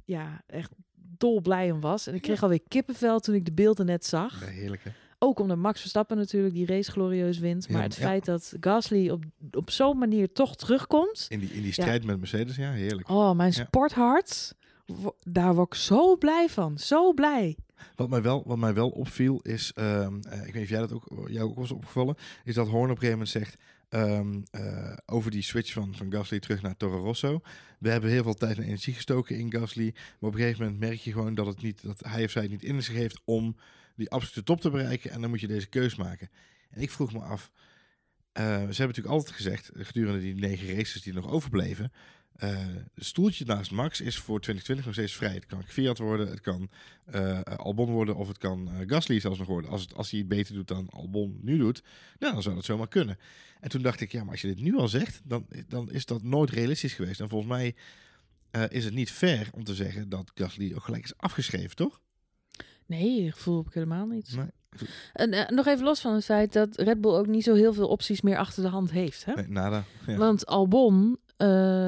ja, 0.05 0.43
echt 0.47 0.71
dolblij 0.95 1.71
om 1.71 1.81
was. 1.81 2.07
En 2.07 2.15
ik 2.15 2.23
kreeg 2.23 2.43
alweer 2.43 2.61
kippenvel 2.69 3.21
toen 3.21 3.35
ik 3.35 3.45
de 3.45 3.53
beelden 3.53 3.87
net 3.87 4.07
zag. 4.07 4.41
Ja, 4.41 4.47
heerlijk 4.47 4.85
hè. 4.85 4.91
Ook 5.19 5.39
omdat 5.39 5.57
Max 5.57 5.81
Verstappen 5.81 6.17
natuurlijk 6.17 6.55
die 6.55 6.67
race 6.67 6.91
glorieus 6.91 7.39
wint. 7.39 7.69
Maar 7.69 7.81
Ja, 7.81 7.87
het 7.87 7.97
ja. 7.97 8.03
feit 8.03 8.25
dat 8.25 8.55
Gasly 8.61 9.11
op, 9.11 9.25
op 9.53 9.71
zo'n 9.71 9.99
manier 9.99 10.33
toch 10.33 10.57
terugkomt. 10.57 11.27
In 11.29 11.39
die, 11.39 11.51
in 11.51 11.63
die 11.63 11.73
strijd 11.73 12.05
met 12.05 12.19
Mercedes, 12.19 12.57
ja, 12.57 12.71
heerlijk. 12.71 13.09
Oh, 13.09 13.37
mijn 13.37 13.53
sporthart. 13.53 14.55
Daar 15.23 15.55
word 15.55 15.75
ik 15.75 15.81
zo 15.81 16.17
blij 16.17 16.49
van. 16.49 16.79
Zo 16.79 17.13
blij. 17.13 17.57
Wat 17.97 18.09
mij 18.09 18.23
wel, 18.23 18.43
wat 18.47 18.59
mij 18.59 18.75
wel 18.75 18.89
opviel 18.89 19.41
is, 19.43 19.73
ehm, 19.75 20.21
eh, 20.21 20.39
ik 20.39 20.45
weet 20.45 20.55
niet 20.55 20.63
of 20.63 20.69
jij 20.69 20.81
dat 20.81 20.93
ook, 20.93 21.29
jou 21.29 21.49
ook 21.49 21.57
was 21.57 21.71
opgevallen, 21.71 22.17
is 22.45 22.55
dat 22.55 22.69
Horn 22.69 22.91
op 22.91 22.91
een 22.91 23.09
gegeven 23.09 23.11
moment 23.11 23.29
zegt 23.29 23.57
ehm, 23.89 24.41
eh, 24.51 24.97
over 25.07 25.31
die 25.31 25.43
switch 25.43 25.73
van, 25.73 25.95
van 25.95 26.13
Gasly 26.13 26.41
terug 26.41 26.63
naar 26.63 26.77
Toro 26.77 26.99
Rosso. 26.99 27.41
We 27.79 27.91
hebben 27.91 28.11
heel 28.11 28.23
veel 28.23 28.35
tijd 28.35 28.57
en 28.57 28.63
energie 28.63 28.95
gestoken 28.95 29.39
in 29.39 29.53
Gasly, 29.53 29.95
maar 29.95 30.31
op 30.31 30.35
een 30.35 30.41
gegeven 30.41 30.65
moment 30.65 30.81
merk 30.81 30.99
je 30.99 31.13
gewoon 31.13 31.35
dat, 31.35 31.47
het 31.47 31.63
niet, 31.63 31.83
dat 31.83 32.05
hij 32.07 32.25
of 32.25 32.31
zij 32.31 32.43
het 32.43 32.51
niet 32.51 32.63
in 32.63 32.83
zich 32.83 32.95
heeft 32.95 33.21
om 33.25 33.57
die 33.97 34.11
absolute 34.11 34.43
top 34.43 34.61
te 34.61 34.71
bereiken 34.71 35.11
en 35.11 35.21
dan 35.21 35.31
moet 35.31 35.41
je 35.41 35.47
deze 35.47 35.69
keus 35.69 35.95
maken. 35.95 36.31
En 36.71 36.81
ik 36.81 36.91
vroeg 36.91 37.13
me 37.13 37.19
af, 37.19 37.51
eh, 38.33 38.45
ze 38.45 38.51
hebben 38.51 38.69
natuurlijk 38.77 39.15
altijd 39.15 39.37
gezegd, 39.37 39.71
gedurende 39.75 40.21
die 40.21 40.35
negen 40.35 40.77
races 40.77 41.03
die 41.03 41.13
nog 41.13 41.31
overbleven, 41.31 41.93
het 42.37 43.05
stoeltje 43.05 43.45
naast 43.45 43.71
Max 43.71 44.01
is 44.01 44.17
voor 44.17 44.41
2020 44.41 44.85
nog 44.85 44.95
steeds 44.95 45.15
vrij. 45.15 45.35
Het 45.35 45.47
kan 45.47 45.63
Fiat 45.67 45.99
worden, 45.99 46.29
het 46.29 46.41
kan 46.41 46.71
eh, 47.05 47.41
Albon 47.41 47.91
worden 47.91 48.17
of 48.17 48.29
het 48.29 48.39
kan 48.39 48.69
eh, 48.69 48.89
Gasly 48.89 49.21
zelfs 49.21 49.39
nog 49.39 49.49
worden. 49.49 49.71
Als, 49.71 49.83
het, 49.83 49.95
als 49.95 50.11
hij 50.11 50.19
het 50.19 50.29
beter 50.29 50.55
doet 50.55 50.69
dan 50.69 50.89
Albon 50.91 51.39
nu 51.43 51.59
doet, 51.59 51.83
nou, 52.19 52.33
dan 52.33 52.43
zou 52.43 52.55
dat 52.55 52.65
zomaar 52.65 52.89
kunnen. 52.89 53.19
En 53.61 53.69
toen 53.69 53.83
dacht 53.83 54.01
ik, 54.01 54.13
ja, 54.13 54.23
maar 54.23 54.33
als 54.33 54.41
je 54.41 54.55
dit 54.55 54.61
nu 54.61 54.77
al 54.77 54.89
zegt, 54.89 55.21
dan, 55.25 55.47
dan 55.69 55.91
is 55.91 56.07
dat 56.07 56.23
nooit 56.23 56.51
realistisch 56.51 56.95
geweest. 56.95 57.21
En 57.21 57.29
volgens 57.29 57.51
mij 57.51 57.75
eh, 58.51 58.63
is 58.69 58.85
het 58.85 58.95
niet 58.95 59.11
fair 59.11 59.49
om 59.53 59.65
te 59.65 59.75
zeggen 59.75 60.09
dat 60.09 60.31
Gasly 60.35 60.73
ook 60.75 60.85
gelijk 60.85 61.05
is 61.05 61.17
afgeschreven, 61.17 61.77
toch? 61.77 62.01
Nee, 62.87 63.33
gevoel 63.33 63.57
heb 63.57 63.67
ik 63.67 63.75
helemaal 63.75 64.07
niet. 64.07 64.37
Nee. 64.37 64.51
En 65.13 65.33
eh, 65.33 65.49
nog 65.49 65.67
even 65.67 65.85
los 65.85 66.01
van 66.01 66.15
het 66.15 66.25
feit 66.25 66.53
dat 66.53 66.77
Red 66.77 67.01
Bull 67.01 67.15
ook 67.15 67.27
niet 67.27 67.45
zo 67.45 67.55
heel 67.55 67.73
veel 67.73 67.89
opties 67.89 68.21
meer 68.21 68.37
achter 68.37 68.63
de 68.63 68.69
hand 68.69 68.91
heeft. 68.91 69.25
Hè? 69.25 69.33
Nee, 69.33 69.49
nada. 69.49 69.85
Ja. 70.07 70.17
Want 70.17 70.47
Albon, 70.47 71.19
eh, 71.24 71.24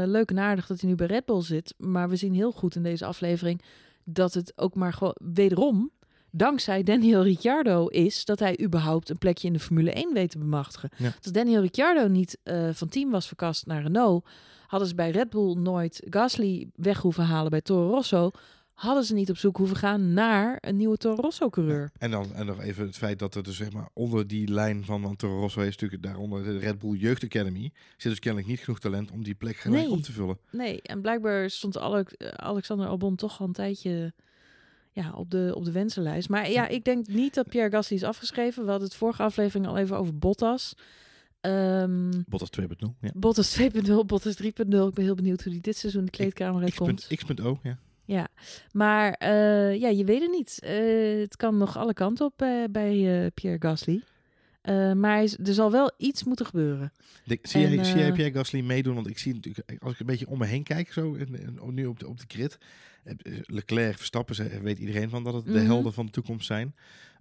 leuk 0.06 0.30
en 0.30 0.38
aardig 0.38 0.66
dat 0.66 0.80
hij 0.80 0.90
nu 0.90 0.96
bij 0.96 1.06
Red 1.06 1.24
Bull 1.24 1.42
zit. 1.42 1.74
Maar 1.78 2.08
we 2.08 2.16
zien 2.16 2.34
heel 2.34 2.52
goed 2.52 2.74
in 2.74 2.82
deze 2.82 3.04
aflevering 3.04 3.62
dat 4.04 4.34
het 4.34 4.52
ook 4.56 4.74
maar 4.74 4.92
gewoon 4.92 5.16
wederom 5.24 5.90
dankzij 6.36 6.82
Daniel 6.82 7.22
Ricciardo 7.22 7.86
is 7.86 8.24
dat 8.24 8.38
hij 8.38 8.60
überhaupt 8.62 9.08
een 9.08 9.18
plekje 9.18 9.46
in 9.46 9.52
de 9.52 9.58
Formule 9.58 9.92
1 9.92 10.12
weet 10.12 10.30
te 10.30 10.38
bemachtigen. 10.38 10.90
Ja. 10.96 11.12
Als 11.22 11.32
Daniel 11.32 11.60
Ricciardo 11.60 12.08
niet 12.08 12.38
eh, 12.42 12.68
van 12.72 12.88
team 12.88 13.10
was 13.10 13.26
verkast 13.26 13.66
naar 13.66 13.82
Renault, 13.82 14.28
hadden 14.66 14.88
ze 14.88 14.94
bij 14.94 15.10
Red 15.10 15.30
Bull 15.30 15.54
nooit 15.54 16.02
Gasly 16.10 16.70
weg 16.74 17.00
hoeven 17.00 17.24
halen 17.24 17.50
bij 17.50 17.60
Toro 17.60 17.90
Rosso. 17.90 18.30
Hadden 18.76 19.04
ze 19.04 19.14
niet 19.14 19.30
op 19.30 19.36
zoek 19.36 19.56
hoeven 19.56 19.76
gaan 19.76 20.12
naar 20.12 20.58
een 20.60 20.76
nieuwe 20.76 20.96
Toro 20.96 21.20
Rosso-coureur. 21.22 21.90
En 21.98 22.10
dan 22.10 22.34
en 22.34 22.46
nog 22.46 22.60
even 22.60 22.86
het 22.86 22.96
feit 22.96 23.18
dat 23.18 23.34
er 23.34 23.42
dus 23.42 23.56
zeg 23.56 23.72
maar 23.72 23.88
onder 23.92 24.26
die 24.26 24.48
lijn 24.48 24.84
van, 24.84 25.02
van 25.02 25.16
Toro 25.16 25.38
Rosso 25.40 25.60
is 25.60 25.66
natuurlijk 25.76 26.02
daaronder 26.02 26.42
de 26.44 26.58
Red 26.58 26.78
Bull 26.78 26.96
Jeugd 26.96 27.24
Academy. 27.24 27.72
Zit 27.96 28.10
dus 28.10 28.18
kennelijk 28.18 28.50
niet 28.50 28.60
genoeg 28.60 28.80
talent 28.80 29.10
om 29.10 29.24
die 29.24 29.34
plek 29.34 29.56
gelijk 29.56 29.82
Nee. 29.82 29.92
op 29.92 30.02
te 30.02 30.12
vullen. 30.12 30.38
Nee, 30.50 30.82
en 30.82 31.00
blijkbaar 31.00 31.50
stond 31.50 31.78
Ale- 31.78 32.04
Alexander 32.36 32.86
Albon 32.86 33.16
toch 33.16 33.40
al 33.40 33.46
een 33.46 33.52
tijdje 33.52 34.12
ja, 34.92 35.12
op, 35.12 35.30
de, 35.30 35.52
op 35.54 35.64
de 35.64 35.72
wensenlijst. 35.72 36.28
Maar 36.28 36.50
ja, 36.50 36.68
ik 36.68 36.84
denk 36.84 37.06
niet 37.06 37.34
dat 37.34 37.48
Pierre 37.48 37.70
Gasly 37.70 37.96
is 37.96 38.02
afgeschreven. 38.02 38.64
We 38.64 38.70
hadden 38.70 38.88
het 38.88 38.96
vorige 38.96 39.22
aflevering 39.22 39.66
al 39.66 39.76
even 39.76 39.96
over 39.98 40.18
Bottas. 40.18 40.74
Ehm, 41.40 42.10
Bottas 42.26 42.50
2.0. 42.60 42.66
Ja. 43.00 43.10
Bottas 43.14 43.58
2.0, 43.60 44.04
Bottas 44.06 44.34
3.0. 44.42 44.48
Ik 44.88 44.94
ben 44.94 45.04
heel 45.04 45.14
benieuwd 45.14 45.42
hoe 45.42 45.52
die 45.52 45.60
dit 45.60 45.76
seizoen 45.76 46.04
de 46.04 46.10
kleedkamer 46.10 46.62
uitkomt. 46.62 47.06
X.0, 47.14 47.34
X.O. 47.34 47.58
Ja. 47.62 47.78
Ja, 48.06 48.28
maar 48.72 49.12
eh, 49.12 49.74
ja, 49.80 49.88
je 49.88 50.04
weet 50.04 50.20
het 50.20 50.30
niet. 50.30 50.58
Eh, 50.62 51.20
het 51.20 51.36
kan 51.36 51.56
nog 51.56 51.76
alle 51.76 51.94
kanten 51.94 52.26
op 52.26 52.42
eh, 52.42 52.64
bij 52.70 53.30
Pierre 53.34 53.60
Gasly. 53.68 54.02
Maar 54.94 55.22
er 55.22 55.54
zal 55.54 55.70
wel 55.70 55.92
iets 55.98 56.24
moeten 56.24 56.46
gebeuren. 56.46 56.92
Zie, 57.42 57.64
En, 57.64 57.74
jij, 57.74 57.84
zie 57.84 57.98
jij 57.98 58.12
Pierre 58.12 58.34
Gasly 58.34 58.60
meedoen? 58.60 58.94
Want 58.94 59.06
ik 59.08 59.18
zie 59.18 59.34
natuurlijk, 59.34 59.82
als 59.82 59.92
ik 59.92 60.00
een 60.00 60.06
beetje 60.06 60.26
om 60.28 60.38
me 60.38 60.46
heen 60.46 60.62
kijk, 60.62 60.92
zo 60.92 61.12
in- 61.12 61.58
nu 61.70 61.86
op 61.86 61.98
de, 61.98 62.08
op 62.08 62.18
de 62.18 62.24
grid. 62.28 62.58
Leclerc, 63.46 63.96
Verstappen, 63.96 64.34
ze- 64.34 64.60
weet 64.62 64.78
iedereen 64.78 65.08
van 65.10 65.24
dat 65.24 65.34
het 65.34 65.44
de 65.44 65.50
Mhm. 65.50 65.64
helden 65.64 65.92
van 65.92 66.06
de 66.06 66.12
toekomst 66.12 66.46
zijn. 66.46 66.74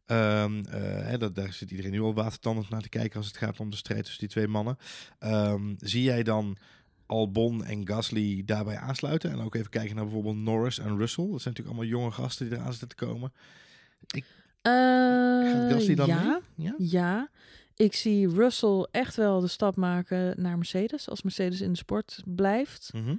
Ehm, 0.05 0.63
eh, 0.69 0.81
hè, 1.07 1.17
dat, 1.17 1.35
daar 1.35 1.53
zit 1.53 1.71
iedereen 1.71 1.91
nu 1.91 2.01
al 2.01 2.13
watertandend 2.13 2.69
naar 2.69 2.81
te 2.81 2.89
kijken 2.89 3.17
als 3.17 3.27
het 3.27 3.37
gaat 3.37 3.59
om 3.59 3.69
de 3.69 3.75
strijd 3.75 4.01
tussen 4.03 4.19
die 4.19 4.29
twee 4.29 4.47
mannen. 4.47 4.77
Ehm, 5.19 5.73
zie 5.77 6.03
jij 6.03 6.23
dan 6.23 6.57
Albon 7.05 7.65
en 7.65 7.87
Gasly 7.87 8.43
daarbij 8.45 8.77
aansluiten? 8.77 9.31
En 9.31 9.39
ook 9.39 9.55
even 9.55 9.69
kijken 9.69 9.95
naar 9.95 10.03
bijvoorbeeld 10.03 10.37
Norris 10.37 10.79
en 10.79 10.97
Russell. 10.97 11.27
Dat 11.31 11.41
zijn 11.41 11.53
natuurlijk 11.53 11.67
allemaal 11.67 11.99
jonge 11.99 12.11
gasten 12.11 12.49
die 12.49 12.57
eraan 12.57 12.71
zitten 12.71 12.87
te 12.87 13.05
komen. 13.05 13.33
Gaat 14.61 15.71
Gasly 15.71 15.95
dan 15.95 16.07
ja, 16.07 16.41
mee? 16.55 16.65
Ja? 16.65 16.75
Ja, 16.77 17.29
ik 17.75 17.93
zie 17.93 18.29
Russell 18.29 18.87
echt 18.91 19.15
wel 19.15 19.39
de 19.39 19.47
stap 19.47 19.75
maken 19.75 20.41
naar 20.41 20.57
Mercedes. 20.57 21.09
Als 21.09 21.21
Mercedes 21.21 21.61
in 21.61 21.71
de 21.71 21.77
sport 21.77 22.21
blijft. 22.25 22.91
Mhm. 22.93 23.15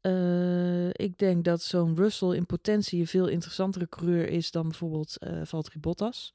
Eh, 0.00 0.88
ik 0.88 1.18
denk 1.18 1.44
dat 1.44 1.62
zo'n 1.62 1.96
Russell 1.96 2.36
in 2.36 2.46
potentie 2.46 3.00
een 3.00 3.06
veel 3.06 3.26
interessantere 3.26 3.88
coureur 3.88 4.28
is 4.28 4.50
dan 4.50 4.62
bijvoorbeeld 4.62 5.16
eh 5.16 5.40
Valtteri 5.44 5.80
Bottas. 5.80 6.34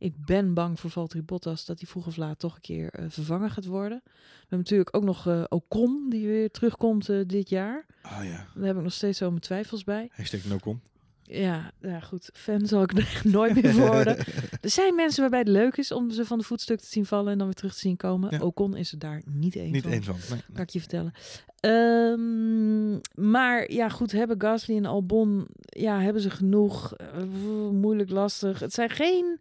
Ik 0.00 0.24
ben 0.24 0.54
bang 0.54 0.80
voor 0.80 0.90
Valtteri 0.90 1.22
Bottas 1.22 1.64
dat 1.64 1.78
hij 1.80 1.88
vroeg 1.88 2.06
of 2.06 2.16
laat 2.16 2.38
toch 2.38 2.54
een 2.54 2.60
keer 2.60 2.90
eh, 2.92 3.04
vervangen 3.08 3.50
gaat 3.50 3.66
worden. 3.66 4.00
We 4.04 4.10
hebben 4.40 4.58
natuurlijk 4.58 4.96
ook 4.96 5.04
nog 5.04 5.26
eh, 5.26 5.44
Ocon 5.48 6.06
die 6.08 6.26
weer 6.26 6.50
terugkomt 6.50 7.08
eh, 7.08 7.18
dit 7.26 7.48
jaar. 7.48 7.86
Ah 8.02 8.24
ja, 8.24 8.46
Daar 8.54 8.66
heb 8.66 8.76
ik 8.76 8.82
nog 8.82 8.92
steeds 8.92 9.18
zo 9.18 9.28
mijn 9.28 9.40
twijfels 9.40 9.84
bij. 9.84 10.08
hashtag 10.12 10.44
nocon. 10.44 10.80
Ja, 11.22 11.70
ja, 11.80 12.00
goed. 12.00 12.30
Fan 12.32 12.66
zal 12.66 12.82
ik 12.82 12.92
er 12.98 13.20
nooit 13.24 13.62
meer 13.62 13.74
worden. 13.74 14.16
Er 14.60 14.70
zijn 14.70 14.94
mensen 14.94 15.20
waarbij 15.20 15.38
het 15.38 15.48
leuk 15.48 15.76
is 15.76 15.92
om 15.92 16.10
ze 16.10 16.24
van 16.24 16.38
de 16.38 16.44
voetstuk 16.44 16.80
te 16.80 16.86
zien 16.86 17.06
vallen 17.06 17.32
en 17.32 17.38
dan 17.38 17.46
weer 17.46 17.56
terug 17.56 17.72
te 17.72 17.78
zien 17.78 17.96
komen. 17.96 18.30
Ja. 18.30 18.38
Ocon 18.44 18.76
is 18.76 18.92
er 18.92 18.98
daar 18.98 19.22
niet 19.26 19.56
één 19.56 19.72
Niet 19.72 19.82
van. 19.82 19.92
één 19.92 20.02
van. 20.02 20.14
Nee, 20.14 20.28
nee. 20.30 20.40
Kan 20.52 20.62
ik 20.62 20.70
je 20.70 20.78
vertellen. 20.80 21.12
Ehm, 21.60 22.90
maar 23.30 23.72
ja, 23.72 23.88
goed, 23.88 24.12
hebben 24.12 24.40
Gasly 24.40 24.76
en 24.76 24.84
Albon, 24.84 25.46
ja, 25.56 26.00
hebben 26.00 26.22
ze 26.22 26.30
genoeg? 26.30 26.92
Moeilijk, 27.72 28.10
lastig. 28.10 28.58
Het 28.60 28.72
zijn 28.72 28.90
geen 28.90 29.40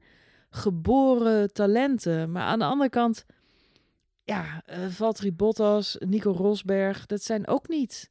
geboren 0.50 1.54
talenten. 1.54 2.32
Maar 2.32 2.44
aan 2.44 2.60
de 2.60 2.66
andere 2.66 2.90
kant, 2.90 3.26
ja, 4.24 4.62
eh 4.66 4.78
Valtteri 4.90 5.34
Bottas, 5.34 5.96
Nico 6.00 6.32
Rosberg, 6.32 7.06
dat 7.06 7.24
zijn 7.24 7.48
ook 7.48 7.68
niet... 7.68 8.10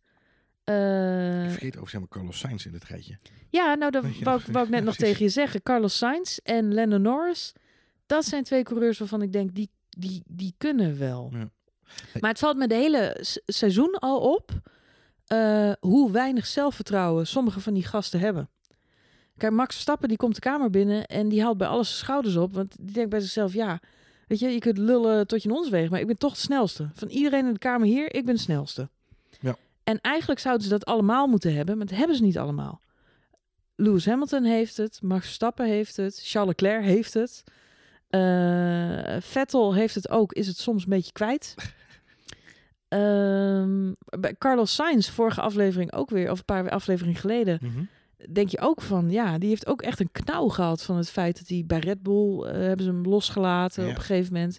eh, 0.64 1.44
Ik 1.44 1.50
vergeet 1.50 1.76
over 1.76 1.90
zeg 1.90 2.00
maar 2.00 2.08
Carlos 2.08 2.38
Sainz 2.38 2.64
in 2.66 2.72
dit 2.72 2.84
rijtje. 2.84 3.18
ja, 3.50 3.74
nou, 3.74 3.90
dat 3.90 4.02
wou, 4.22 4.38
ik- 4.40 4.46
wou 4.52 4.64
ik 4.64 4.70
net 4.70 4.80
Ja, 4.80 4.84
nog 4.90 4.96
tegen 4.96 5.24
je 5.24 5.30
zeggen. 5.30 5.62
Carlos 5.62 5.96
Sainz 5.98 6.36
en 6.36 6.74
Lando 6.74 6.96
Norris, 6.98 7.52
dat 8.06 8.24
zijn 8.24 8.44
twee 8.44 8.62
coureurs 8.62 8.98
waarvan 8.98 9.22
ik 9.22 9.32
denk, 9.32 9.54
die, 9.54 9.70
die, 9.88 10.22
die 10.26 10.54
kunnen 10.58 10.98
wel. 10.98 11.28
Ja. 11.32 11.50
Maar 12.20 12.30
het 12.30 12.38
valt 12.38 12.56
me 12.56 12.66
de 12.68 12.74
hele 12.74 13.16
seizoen 13.46 13.94
al 13.98 14.20
op 14.34 14.50
eh, 15.26 15.72
hoe 15.80 16.10
weinig 16.12 16.46
zelfvertrouwen 16.46 17.26
sommige 17.26 17.60
van 17.60 17.74
die 17.74 17.84
gasten 17.84 18.20
hebben. 18.20 18.50
Kijk, 19.38 19.52
Max 19.52 19.72
Verstappen 19.74 20.08
die 20.08 20.16
komt 20.16 20.34
de 20.34 20.40
kamer 20.40 20.70
binnen 20.70 21.06
en 21.06 21.28
die 21.28 21.42
haalt 21.42 21.58
bij 21.58 21.66
alles 21.68 21.88
zijn 21.88 21.98
schouders 22.00 22.36
op. 22.36 22.54
Want 22.54 22.76
die 22.80 22.92
denkt 22.92 23.10
bij 23.10 23.20
zichzelf, 23.20 23.52
ja, 23.52 23.80
weet 24.26 24.38
je, 24.38 24.48
je 24.48 24.58
kunt 24.58 24.78
lullen 24.78 25.26
tot 25.26 25.42
je 25.42 25.52
ons 25.52 25.68
weegt, 25.68 25.90
maar 25.90 26.00
ik 26.00 26.06
ben 26.06 26.18
toch 26.18 26.32
de 26.34 26.40
snelste. 26.40 26.88
Van 26.94 27.08
iedereen 27.08 27.46
in 27.46 27.52
de 27.52 27.58
kamer 27.58 27.86
hier, 27.86 28.14
ik 28.14 28.24
ben 28.24 28.34
de 28.34 28.40
snelste. 28.40 28.88
Ja. 29.40 29.56
En 29.84 30.00
eigenlijk 30.00 30.40
zouden 30.40 30.64
ze 30.64 30.70
dat 30.70 30.84
allemaal 30.84 31.26
moeten 31.26 31.54
hebben, 31.54 31.76
maar 31.76 31.86
dat 31.86 31.96
hebben 31.98 32.16
ze 32.16 32.22
niet 32.22 32.38
allemaal. 32.38 32.80
Lewis 33.76 34.06
Hamilton 34.06 34.44
heeft 34.44 34.76
het, 34.76 34.98
Max 35.02 35.24
Verstappen 35.24 35.66
heeft 35.66 35.96
het, 35.96 36.20
Charles 36.24 36.48
Leclerc 36.56 36.84
heeft 36.84 37.14
het. 37.14 37.44
Eh, 38.08 39.16
Vettel 39.20 39.74
heeft 39.74 39.94
het 39.94 40.08
ook, 40.08 40.32
is 40.32 40.46
het 40.46 40.56
soms 40.58 40.82
een 40.82 40.88
beetje 40.90 41.12
kwijt. 41.12 41.54
Ehm, 42.88 43.92
bij 44.20 44.34
Carlos 44.38 44.74
Sainz, 44.74 45.08
vorige 45.10 45.40
aflevering 45.40 45.92
ook 45.92 46.10
weer, 46.10 46.30
of 46.30 46.38
een 46.38 46.44
paar 46.44 46.70
afleveringen 46.70 47.20
geleden, 47.20 47.58
Mhm. 47.62 47.82
Denk 48.30 48.48
je 48.48 48.60
ook 48.60 48.80
van, 48.82 49.10
ja, 49.10 49.38
die 49.38 49.48
heeft 49.48 49.66
ook 49.66 49.82
echt 49.82 50.00
een 50.00 50.10
knauw 50.12 50.48
gehad 50.48 50.82
van 50.82 50.96
het 50.96 51.10
feit 51.10 51.38
dat 51.38 51.48
hij 51.48 51.64
bij 51.66 51.78
Red 51.78 52.02
Bull 52.02 52.42
eh, 52.42 52.52
hebben 52.52 52.84
ze 52.84 52.90
hem 52.90 53.02
losgelaten 53.06 53.84
Ja. 53.84 53.90
op 53.90 53.96
een 53.96 54.02
gegeven 54.02 54.32
moment. 54.32 54.58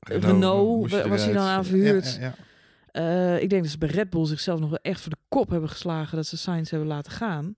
Renault, 0.00 0.90
je 0.90 1.08
was 1.08 1.24
hij 1.24 1.32
dan 1.32 1.46
aan 1.46 1.64
verhuurd? 1.64 2.18
Ja. 2.20 2.34
Eh, 2.90 3.42
ik 3.42 3.50
denk 3.50 3.62
dat 3.62 3.70
ze 3.70 3.78
bij 3.78 3.88
Red 3.88 4.10
Bull 4.10 4.26
zichzelf 4.26 4.60
nog 4.60 4.68
wel 4.68 4.78
echt 4.82 5.00
voor 5.00 5.10
de 5.10 5.16
kop 5.28 5.50
hebben 5.50 5.68
geslagen 5.68 6.16
dat 6.16 6.26
ze 6.26 6.36
Sainz 6.36 6.70
hebben 6.70 6.88
laten 6.88 7.12
gaan. 7.12 7.54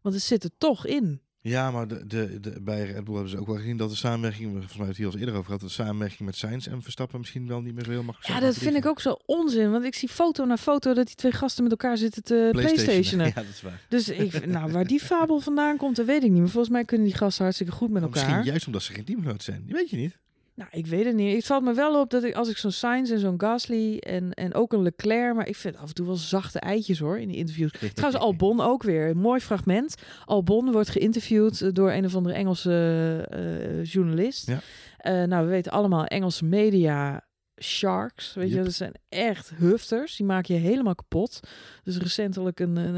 Want 0.00 0.14
het 0.14 0.24
zit 0.24 0.44
er 0.44 0.50
toch 0.58 0.86
in. 0.86 1.20
Ja, 1.40 1.70
maar 1.70 1.88
de, 1.88 2.06
de, 2.06 2.40
de, 2.40 2.60
bij 2.60 2.84
Red 2.84 3.04
Bull 3.04 3.14
hebben 3.14 3.30
ze 3.30 3.38
ook 3.38 3.46
wel 3.46 3.56
gezien 3.56 3.76
dat 3.76 3.90
de 3.90 3.96
samenwerking, 3.96 4.50
volgens 4.50 4.76
mij 4.76 4.86
hebben 4.86 4.96
we 4.96 5.02
het 5.02 5.12
hier 5.12 5.20
al 5.20 5.26
eerder 5.26 5.34
over 5.34 5.44
gehad, 5.44 5.60
dat 5.60 5.68
de 5.68 5.74
samenwerking 5.74 6.20
met 6.20 6.36
Sainz 6.36 6.66
en 6.66 6.82
Verstappen 6.82 7.18
misschien 7.18 7.46
wel 7.48 7.60
niet 7.60 7.74
meer 7.74 7.84
zo 7.84 7.90
heel 7.90 8.02
makkelijk 8.02 8.40
Ja, 8.40 8.46
dat 8.46 8.56
vind 8.56 8.76
ik 8.76 8.86
ook 8.86 9.00
zo 9.00 9.16
onzin. 9.26 9.70
Want 9.70 9.84
ik 9.84 9.94
zie 9.94 10.08
foto 10.08 10.44
na 10.44 10.56
foto 10.56 10.94
dat 10.94 11.06
die 11.06 11.14
twee 11.14 11.32
gasten 11.32 11.62
met 11.62 11.72
elkaar 11.72 11.96
zitten 11.96 12.22
te 12.22 12.48
playstationen. 12.52 13.26
Ja, 13.26 13.32
dat 13.34 13.44
is 13.44 13.62
waar. 13.62 13.80
Dus 13.88 14.08
ik, 14.08 14.30
vind- 14.30 14.46
nou, 14.46 14.72
waar 14.72 14.86
die 14.86 15.00
fabel 15.00 15.40
vandaan 15.40 15.76
komt, 15.76 15.96
dat 15.96 16.06
weet 16.06 16.22
ik 16.22 16.30
niet. 16.30 16.40
Maar 16.40 16.48
volgens 16.48 16.72
mij 16.72 16.84
kunnen 16.84 17.06
die 17.06 17.16
gasten 17.16 17.42
hartstikke 17.42 17.72
goed 17.72 17.90
met 17.90 18.00
Maar 18.00 18.10
Misschien 18.10 18.30
elkaar. 18.32 18.46
juist 18.46 18.66
omdat 18.66 18.82
ze 18.82 18.92
geen 18.92 19.04
teamgenoot 19.04 19.42
zijn. 19.42 19.62
Die 19.64 19.74
weet 19.74 19.90
je 19.90 19.96
niet. 19.96 20.18
Nou, 20.58 20.70
ik 20.72 20.86
weet 20.86 21.04
het 21.04 21.14
niet. 21.14 21.34
Het 21.34 21.46
valt 21.46 21.64
me 21.64 21.74
wel 21.74 22.00
op 22.00 22.10
dat 22.10 22.24
ik 22.24 22.34
als 22.34 22.48
ik 22.48 22.56
zo'n 22.56 22.70
Sainz 22.70 23.10
en 23.10 23.18
zo'n 23.18 23.40
Gasly 23.40 23.96
en, 23.96 24.34
en 24.34 24.54
ook 24.54 24.72
een 24.72 24.82
Leclerc, 24.82 25.34
maar 25.34 25.48
ik 25.48 25.56
vind 25.56 25.76
af 25.76 25.88
en 25.88 25.94
toe 25.94 26.06
wel 26.06 26.16
zachte 26.16 26.58
eitjes 26.58 26.98
hoor 26.98 27.18
in 27.18 27.28
die 27.28 27.36
interviews. 27.36 27.72
Trouwens, 27.94 28.24
Albon 28.24 28.60
ook 28.60 28.82
weer. 28.82 29.08
Een 29.08 29.18
mooi 29.18 29.40
fragment. 29.40 29.94
Albon 30.24 30.72
wordt 30.72 30.88
geïnterviewd 30.88 31.60
eh, 31.60 31.68
door 31.72 31.92
een 31.92 32.04
of 32.04 32.14
andere 32.14 32.34
Engelse 32.34 33.26
eh, 33.30 33.84
journalist. 33.84 34.46
Ja. 34.46 34.60
Eh, 34.96 35.22
nou, 35.22 35.44
we 35.44 35.50
weten 35.50 35.72
allemaal 35.72 36.04
Engelse 36.04 36.44
media 36.44 37.27
sharks. 37.60 38.34
Weet 38.34 38.50
je, 38.50 38.62
dat 38.62 38.72
zijn 38.72 38.92
echt 39.08 39.52
hufters. 39.56 40.16
Die 40.16 40.26
maken 40.26 40.54
je 40.54 40.60
helemaal 40.60 40.94
kapot. 40.94 41.40
Dus 41.82 41.96
recentelijk 41.98 42.60
een, 42.60 42.76
een, 42.76 42.94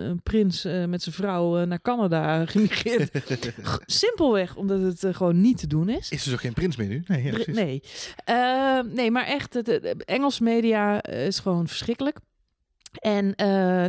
een, 0.00 0.22
prins 0.22 0.64
eh, 0.64 0.84
met 0.84 1.02
zijn 1.02 1.14
vrouw 1.14 1.58
eh, 1.58 1.66
naar 1.66 1.80
Canada 1.80 2.44
gemigreerd. 2.46 3.10
Simpelweg 3.86 4.56
omdat 4.56 4.80
het 4.80 5.04
eh, 5.04 5.14
gewoon 5.14 5.40
niet 5.40 5.58
te 5.58 5.66
doen 5.66 5.88
is. 5.88 6.10
Is 6.10 6.24
er 6.24 6.30
zo 6.30 6.36
geen 6.36 6.52
prins 6.52 6.76
meer 6.76 6.88
nu? 6.88 7.02
Nee, 7.06 7.22
ja, 7.22 7.30
precies. 7.30 7.54
nee. 7.54 7.82
Nee, 8.94 9.10
maar 9.10 9.26
echt, 9.26 9.52
de, 9.52 9.62
de 9.62 9.96
Engelse 10.04 10.42
media 10.42 11.02
is 11.02 11.38
gewoon 11.38 11.68
verschrikkelijk. 11.68 12.18
En 12.98 13.34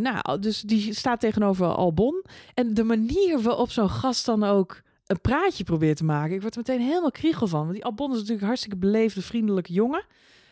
nou, 0.01 0.39
dus 0.39 0.61
die 0.61 0.93
staat 0.93 1.19
tegenover 1.19 1.65
Albon. 1.67 2.23
En 2.53 2.73
de 2.73 2.83
manier 2.83 3.41
waarop 3.41 3.71
zo'n 3.71 3.89
gast 3.89 4.25
dan 4.25 4.43
ook 4.43 4.83
een 5.05 5.21
praatje 5.21 5.63
probeert 5.63 5.97
te 5.97 6.03
maken. 6.03 6.35
Ik 6.35 6.41
word 6.41 6.55
er 6.55 6.63
meteen 6.65 6.85
helemaal 6.85 7.11
kriegel 7.11 7.47
van. 7.47 7.61
Want 7.61 7.73
die 7.73 7.85
Albon 7.85 8.07
is 8.09 8.13
natuurlijk 8.13 8.41
een 8.41 8.47
hartstikke 8.47 8.77
beleefde, 8.77 9.21
vriendelijke 9.21 9.73
jongen. 9.73 10.05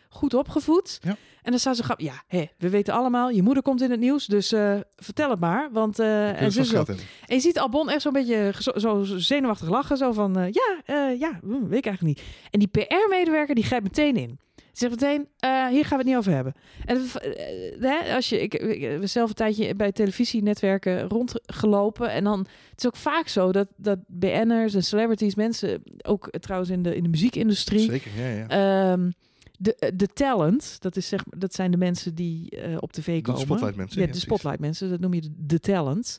Goed 0.09 0.33
opgevoed. 0.33 0.99
Ja. 1.01 1.15
En 1.41 1.51
dan 1.51 1.59
staat 1.59 1.75
ze 1.75 1.83
grap. 1.83 1.99
Ja, 1.99 2.23
hè, 2.27 2.45
we 2.57 2.69
weten 2.69 2.93
allemaal, 2.93 3.29
je 3.29 3.41
moeder 3.41 3.63
komt 3.63 3.81
in 3.81 3.91
het 3.91 3.99
nieuws. 3.99 4.25
Dus 4.25 4.51
eh, 4.51 4.79
vertel 4.95 5.29
het 5.29 5.39
maar. 5.39 5.69
Want, 5.71 5.97
wil 5.97 6.05
en, 6.05 6.51
zo, 6.51 6.83
en 7.27 7.35
je 7.35 7.39
ziet 7.39 7.59
Albon 7.59 7.89
echt 7.89 8.01
zo'n 8.01 8.13
beetje 8.13 8.53
zo, 8.59 8.71
zo 8.77 9.03
zenuwachtig 9.03 9.69
lachen. 9.69 9.97
Zo 9.97 10.11
van, 10.11 10.37
eh, 10.37 10.51
ja, 10.51 10.81
ja, 11.11 11.39
hm, 11.41 11.67
weet 11.67 11.77
ik 11.77 11.85
eigenlijk 11.85 12.01
niet. 12.01 12.21
En 12.51 12.59
die 12.59 12.67
PR-medewerker, 12.67 13.55
die 13.55 13.63
grijpt 13.63 13.83
meteen 13.83 14.17
in. 14.17 14.39
Zegt 14.73 14.91
meteen, 14.91 15.27
eh, 15.39 15.67
hier 15.67 15.85
gaan 15.85 15.97
we 15.97 16.03
het 16.03 16.05
niet 16.05 16.15
over 16.15 16.31
hebben. 16.31 16.53
En 16.85 16.97
eh, 16.97 17.81
hè, 17.81 18.15
als 18.15 18.29
je, 18.29 18.41
ik, 18.41 18.53
ik 18.53 19.07
zelf 19.07 19.29
een 19.29 19.35
tijdje 19.35 19.75
bij 19.75 19.91
televisienetwerken 19.91 21.07
rondgelopen. 21.07 22.11
En 22.11 22.23
dan, 22.23 22.39
het 22.39 22.79
is 22.79 22.85
ook 22.85 22.95
vaak 22.95 23.27
zo 23.27 23.51
dat, 23.51 23.67
dat 23.75 23.99
BN'ers 24.07 24.73
en 24.73 24.83
celebrities, 24.83 25.35
mensen, 25.35 25.83
ook 26.01 26.27
eh, 26.27 26.39
trouwens 26.39 26.71
in 26.71 26.83
de, 26.83 26.95
in 26.95 27.03
de 27.03 27.09
muziekindustrie, 27.09 27.89
Zeker, 27.89 28.11
ja, 28.17 28.27
ja. 28.27 28.47
Ehm, 28.91 29.09
de, 29.57 29.91
de 29.95 30.07
talent, 30.07 30.81
dat, 30.81 30.95
is 30.95 31.07
zeg, 31.07 31.23
dat 31.37 31.53
zijn 31.53 31.71
de 31.71 31.77
mensen 31.77 32.15
die 32.15 32.49
eh, 32.49 32.77
op 32.79 32.91
tv 32.91 33.15
De 33.15 33.21
komen. 33.21 33.41
spotlight 33.41 33.75
mensen, 33.75 34.01
Ja, 34.01 34.07
de 34.07 34.19
spotlight 34.19 34.59
mensen, 34.59 34.89
dat 34.89 34.99
noem 34.99 35.13
je 35.13 35.21
de, 35.21 35.31
de 35.37 35.59
talent. 35.59 36.17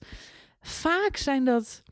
Vaak 0.61 1.17
zijn 1.17 1.45
dat 1.45 1.83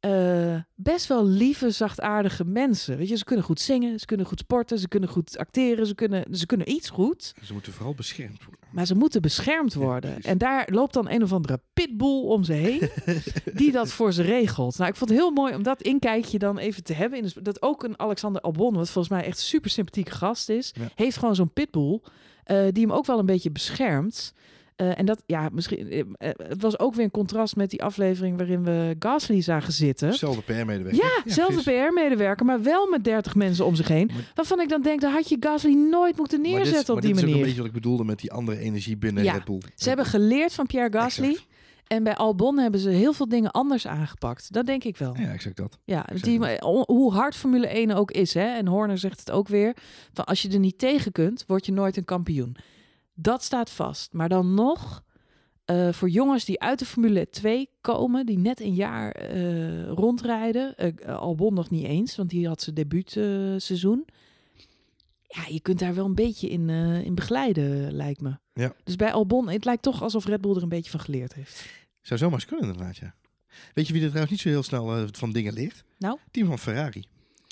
eh, 0.00 0.56
best 0.74 1.06
wel 1.06 1.26
lieve, 1.26 1.70
zachtaardige 1.70 2.44
mensen. 2.44 2.96
Weet 2.96 3.08
je, 3.08 3.16
ze 3.16 3.24
kunnen 3.24 3.44
goed 3.44 3.60
zingen, 3.60 3.98
ze 4.00 4.06
kunnen 4.06 4.26
goed 4.26 4.38
sporten, 4.38 4.78
ze 4.78 4.88
kunnen 4.88 5.08
goed 5.08 5.38
acteren, 5.38 5.86
ze 5.86 5.94
kunnen, 5.94 6.24
ze 6.36 6.46
kunnen 6.46 6.70
iets 6.70 6.90
goed. 6.90 7.34
Ze 7.44 7.52
moeten 7.52 7.72
vooral 7.72 7.94
beschermd 7.94 8.44
worden. 8.44 8.58
Maar 8.72 8.86
ze 8.86 8.94
moeten 8.94 9.22
beschermd 9.22 9.74
worden. 9.74 10.20
en 10.22 10.38
daar 10.38 10.68
loopt 10.70 10.94
dan 10.94 11.10
een 11.10 11.22
of 11.22 11.32
andere 11.32 11.60
pitbull 11.72 12.22
om 12.24 12.44
ze 12.44 12.52
heen. 12.52 12.90
die 13.60 13.72
dat 13.72 13.92
voor 13.92 14.12
ze 14.12 14.22
regelt. 14.22 14.78
Nou, 14.78 14.90
ik 14.90 14.96
vond 14.96 15.10
het 15.10 15.18
heel 15.18 15.30
mooi 15.30 15.54
om 15.54 15.62
dat 15.62 15.82
inkijkje 15.82 16.38
dan 16.38 16.58
even 16.58 16.82
te 16.84 16.92
hebben. 16.92 17.18
In 17.18 17.24
de, 17.34 17.42
dat 17.42 17.62
ook 17.62 17.82
een 17.82 17.98
Alexander 17.98 18.42
Albon, 18.42 18.74
wat 18.74 18.90
volgens 18.90 19.14
mij 19.14 19.24
echt 19.24 19.38
super 19.38 19.70
sympathieke 19.70 20.10
gast 20.10 20.48
is, 20.48 20.74
Ja. 20.78 20.88
heeft 20.94 21.16
gewoon 21.16 21.34
zo'n 21.34 21.52
pitbull. 21.52 22.00
eh, 22.44 22.62
die 22.72 22.82
hem 22.86 22.92
ook 22.92 23.06
wel 23.06 23.18
een 23.18 23.26
beetje 23.26 23.50
beschermt. 23.50 24.32
Eh, 24.80 24.98
en 24.98 25.06
dat, 25.06 25.22
ja, 25.26 25.48
misschien. 25.52 25.90
eh, 25.90 25.98
eh, 26.00 26.30
het 26.48 26.62
was 26.62 26.78
ook 26.78 26.94
weer 26.94 27.04
een 27.04 27.10
contrast 27.10 27.56
met 27.56 27.70
die 27.70 27.82
aflevering 27.82 28.36
waarin 28.36 28.64
we 28.64 28.96
Gasly 28.98 29.40
zagen 29.40 29.72
zitten. 29.72 30.08
Hetzelfde 30.08 30.42
PR-medewerker. 30.42 30.94
Ja, 31.24 31.32
zelfde 31.32 31.62
PR-medewerker, 31.62 32.46
maar 32.46 32.62
wel 32.62 32.88
met 32.90 33.04
30 33.04 33.34
mensen 33.34 33.64
om 33.66 33.74
zich 33.74 33.88
heen. 33.88 34.06
Maar- 34.14 34.30
Waarvan 34.34 34.60
ik 34.60 34.68
dan 34.68 34.82
denk, 34.82 35.00
daar 35.00 35.12
had 35.12 35.28
je 35.28 35.36
Gasly 35.40 35.74
nooit 35.74 36.16
moeten 36.16 36.42
dit- 36.42 36.52
neerzetten 36.52 36.86
maar 36.86 36.96
op 36.96 37.02
die 37.02 37.10
dit 37.10 37.16
is 37.16 37.22
ook 37.22 37.28
manier. 37.28 37.34
een 37.36 37.42
beetje 37.42 37.56
wat 37.58 37.66
ik 37.66 37.72
bedoelde 37.72 38.04
met 38.04 38.18
die 38.20 38.32
andere 38.32 38.58
energie 38.58 38.96
binnen 38.96 39.24
Ja, 39.24 39.32
Red 39.32 39.44
Bull. 39.44 39.60
Ze 39.74 39.88
hebben 39.88 40.06
geleerd 40.06 40.52
van 40.54 40.66
Pierre 40.66 40.98
Gasly. 40.98 41.26
Exact. 41.28 41.48
En 41.86 42.02
bij 42.02 42.14
Albon 42.16 42.58
hebben 42.58 42.80
ze 42.80 42.88
heel 42.90 43.12
veel 43.12 43.28
dingen 43.28 43.50
anders 43.50 43.86
aangepakt. 43.86 44.52
Dat 44.52 44.66
denk 44.66 44.84
ik 44.84 44.96
wel. 44.96 45.16
Ja, 45.18 45.32
exact 45.32 45.56
dat. 45.56 45.78
Ja, 45.84 46.04
die, 46.20 46.40
hoe 46.86 47.12
hard 47.12 47.36
Formule 47.36 47.66
1 47.66 47.90
ook 47.90 48.10
is. 48.10 48.34
Hè? 48.34 48.44
En 48.56 48.66
Horner 48.66 48.98
zegt 48.98 49.18
het 49.18 49.30
ook 49.30 49.48
weer. 49.48 49.76
Van 50.12 50.24
als 50.24 50.42
je 50.42 50.48
er 50.50 50.58
niet 50.58 50.78
tegen 50.78 51.12
kunt, 51.12 51.44
word 51.46 51.66
je 51.66 51.72
nooit 51.72 51.96
een 51.96 52.04
kampioen. 52.04 52.56
Dat 53.22 53.42
staat 53.42 53.70
vast. 53.70 54.12
Maar 54.12 54.28
dan 54.28 54.54
nog, 54.54 55.04
eh, 55.64 55.92
voor 55.92 56.08
jongens 56.08 56.44
die 56.44 56.60
uit 56.60 56.78
de 56.78 56.84
Formule 56.84 57.28
2 57.30 57.68
komen, 57.80 58.26
die 58.26 58.38
net 58.38 58.60
een 58.60 58.74
jaar 58.74 59.12
eh, 59.12 59.88
rondrijden. 59.88 60.76
eh, 60.76 61.16
Albon 61.18 61.54
nog 61.54 61.70
niet 61.70 61.84
eens, 61.84 62.16
want 62.16 62.30
die 62.30 62.46
had 62.46 62.62
zijn 62.62 62.74
debuutseizoen. 62.74 64.06
ja, 65.22 65.42
je 65.48 65.60
kunt 65.60 65.78
daar 65.78 65.94
wel 65.94 66.04
een 66.04 66.14
beetje 66.14 66.48
in, 66.48 66.68
in 67.04 67.14
begeleiden, 67.14 67.92
lijkt 67.92 68.20
me. 68.20 68.38
Ja. 68.52 68.74
Dus 68.84 68.96
bij 68.96 69.12
Albon, 69.12 69.48
het 69.48 69.64
lijkt 69.64 69.82
toch 69.82 70.02
alsof 70.02 70.26
Red 70.26 70.40
Bull 70.40 70.56
er 70.56 70.62
een 70.62 70.68
beetje 70.68 70.90
van 70.90 71.00
geleerd 71.00 71.34
heeft. 71.34 71.64
Zou 72.00 72.20
zomaar 72.20 72.34
eens 72.34 72.44
kunnen 72.44 72.66
inderdaad, 72.66 72.96
ja. 72.96 73.14
Weet 73.74 73.86
je 73.86 73.92
wie 73.92 74.02
er 74.02 74.08
trouwens 74.08 74.32
niet 74.32 74.40
zo 74.40 74.48
heel 74.48 74.62
snel 74.62 75.08
van 75.12 75.32
dingen 75.32 75.52
leert? 75.52 75.84
Nou? 75.98 76.18
Team 76.30 76.46
van 76.46 76.58
Ferrari. 76.58 77.04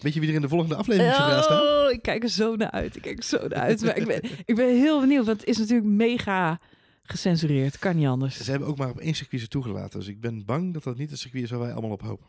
Weet 0.03 0.15
je 0.15 0.21
wie 0.21 0.29
er 0.29 0.35
in 0.35 0.41
de 0.41 0.49
volgende 0.49 0.75
aflevering 0.75 1.15
centraal 1.15 1.43
staan? 1.43 1.63
Oh, 1.63 1.91
ik 1.91 2.03
kijk 2.03 2.23
er 2.23 2.29
zo 2.29 2.57
naar 2.57 2.71
uit. 2.71 2.97
Ik 2.97 3.03
kijk 3.03 3.19
er 3.19 3.25
zo 3.25 3.49
naar 3.49 3.59
uit. 3.59 3.83
Maar 3.83 3.97
ik 3.97 4.07
ben, 4.07 4.21
ik 4.45 4.55
ben 4.55 4.77
heel 4.77 5.01
benieuwd, 5.01 5.27
want 5.27 5.41
het 5.41 5.49
is 5.49 5.59
natuurlijk 5.59 5.89
mega 5.89 6.61
gecensureerd. 7.03 7.79
Kan 7.79 7.97
niet 7.97 8.07
anders. 8.07 8.45
Ze 8.45 8.51
hebben 8.51 8.69
ook 8.69 8.79
maar 8.79 8.91
op 8.91 8.99
één 8.99 9.15
circuit 9.15 9.43
ze 9.43 9.49
toegelaten. 9.49 9.99
Dus 9.99 10.09
ik 10.09 10.21
ben 10.21 10.45
bang 10.45 10.73
dat 10.73 10.83
dat 10.83 10.97
niet 10.97 11.11
het 11.11 11.19
circuit 11.19 11.43
is 11.43 11.51
waar 11.51 11.61
wij 11.61 11.73
allemaal 11.73 11.91
op 11.91 12.03
hopen. 12.03 12.27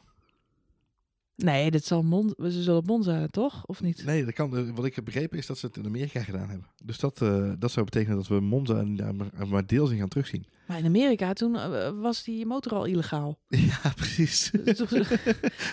Nee, 1.36 1.72
dit 1.72 1.86
zal 1.86 2.04
Mon 2.04 2.34
ze 2.38 2.64
zullen 2.64 2.84
Monza, 2.86 3.28
toch? 3.28 3.66
Of 3.66 3.82
niet? 3.82 4.06
Nee, 4.06 4.26
dat 4.26 4.34
kan, 4.34 4.76
wat 4.76 4.86
ik 4.86 4.96
heb 4.96 5.06
begrepen 5.06 5.38
is 5.38 5.46
dat 5.46 5.58
ze 5.58 5.66
het 5.66 5.78
in 5.78 5.86
Amerika 5.86 6.24
gedaan 6.24 6.50
hebben. 6.50 6.68
Dus 6.84 7.00
dat, 7.00 7.22
eh, 7.22 7.52
dat 7.60 7.72
zou 7.72 7.86
betekenen 7.86 8.18
dat 8.18 8.28
we 8.28 8.40
Monza 8.40 8.86
maar 9.48 9.66
deels 9.66 9.92
in 9.92 9.98
gaan 9.98 10.08
terugzien. 10.08 10.46
Maar 10.70 10.78
in 10.78 10.86
Amerika, 10.86 11.34
toen 11.34 11.56
eh, 11.56 11.90
was 12.02 12.24
die 12.24 12.46
motor 12.46 12.74
al 12.74 12.86
illegaal. 12.86 13.40
Ja, 13.50 13.94
precies. 13.96 14.50
Toen 14.76 14.76
zou, 14.88 15.06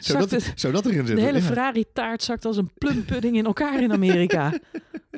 zakte 0.00 0.28
dat, 0.28 0.52
zou 0.54 0.72
dat 0.72 0.84
erin 0.86 1.00
de 1.00 1.06
zitten? 1.06 1.24
hele 1.24 1.38
Ja. 1.38 1.44
Ferrari-taart 1.44 2.22
zakt 2.22 2.44
als 2.44 2.56
een 2.56 2.70
plumpudding 2.78 3.36
in 3.36 3.44
elkaar 3.46 3.82
in 3.82 3.92
Amerika. 3.92 4.52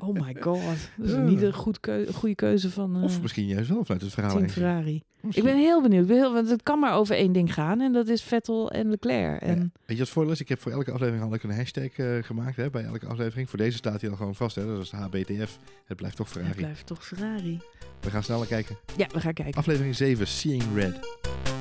Oh 0.01 0.21
my 0.21 0.37
god. 0.41 0.61
Dat 0.97 1.07
is 1.07 1.13
Ja. 1.13 1.19
niet 1.19 1.43
een 1.43 1.53
goed 1.55 1.79
goede 2.15 2.35
keuze 2.35 2.71
van 2.71 2.97
eh 2.97 3.03
Of 3.03 3.23
misschien 3.23 3.47
juist 3.47 3.69
wel 3.69 3.85
vanuit 3.85 4.03
het 4.03 4.13
verhaal. 4.13 4.49
Ferrari. 4.49 5.03
Ik 5.31 5.43
ben 5.43 5.57
heel 5.57 5.83
benieuwd. 5.83 6.03
Ik 6.03 6.09
ben 6.09 6.17
heel- 6.17 6.33
want 6.33 6.51
het 6.51 6.63
kan 6.63 6.79
maar 6.79 6.95
over 6.95 7.15
één 7.17 7.33
ding 7.33 7.55
gaan. 7.55 7.81
En 7.81 7.93
dat 7.93 8.09
is 8.09 8.23
Vettel 8.23 8.71
en 8.71 8.91
Leclerc. 8.91 9.41
En 9.43 9.57
Ja. 9.59 9.63
Weet 9.87 9.97
je 9.97 10.03
wat 10.03 10.09
voordeel 10.09 10.33
is? 10.33 10.41
Ik 10.41 10.49
heb 10.49 10.61
voor 10.61 10.73
elke 10.73 10.93
aflevering 10.93 11.25
al 11.25 11.35
ik 11.35 11.43
een 11.43 11.51
hashtag 11.55 11.89
eh, 11.89 12.07
gemaakt. 12.23 12.57
Hè, 12.57 12.71
bij 12.71 12.85
elke 12.85 13.07
aflevering. 13.07 13.49
Voor 13.49 13.59
deze 13.59 13.77
staat 13.77 14.01
hij 14.01 14.11
al 14.11 14.17
gewoon 14.17 14.35
vast. 14.35 14.57
Hè, 14.57 14.67
dat 14.67 14.83
is 14.83 14.91
de 14.91 14.97
HBTF. 14.97 15.59
Het 15.85 15.97
blijft 15.97 16.17
toch 16.17 16.27
het 16.27 16.37
Ferrari. 16.37 16.57
blijft 16.61 16.87
toch 16.87 17.07
Ferrari. 17.07 17.61
We 18.01 18.11
gaan 18.11 18.23
sneller 18.23 18.47
kijken. 18.47 18.77
Ja, 18.97 19.07
we 19.13 19.21
gaan 19.21 19.33
kijken. 19.33 19.59
aflevering 19.69 19.95
7, 19.95 20.25
Seeing 20.25 20.75
Red. 20.75 21.58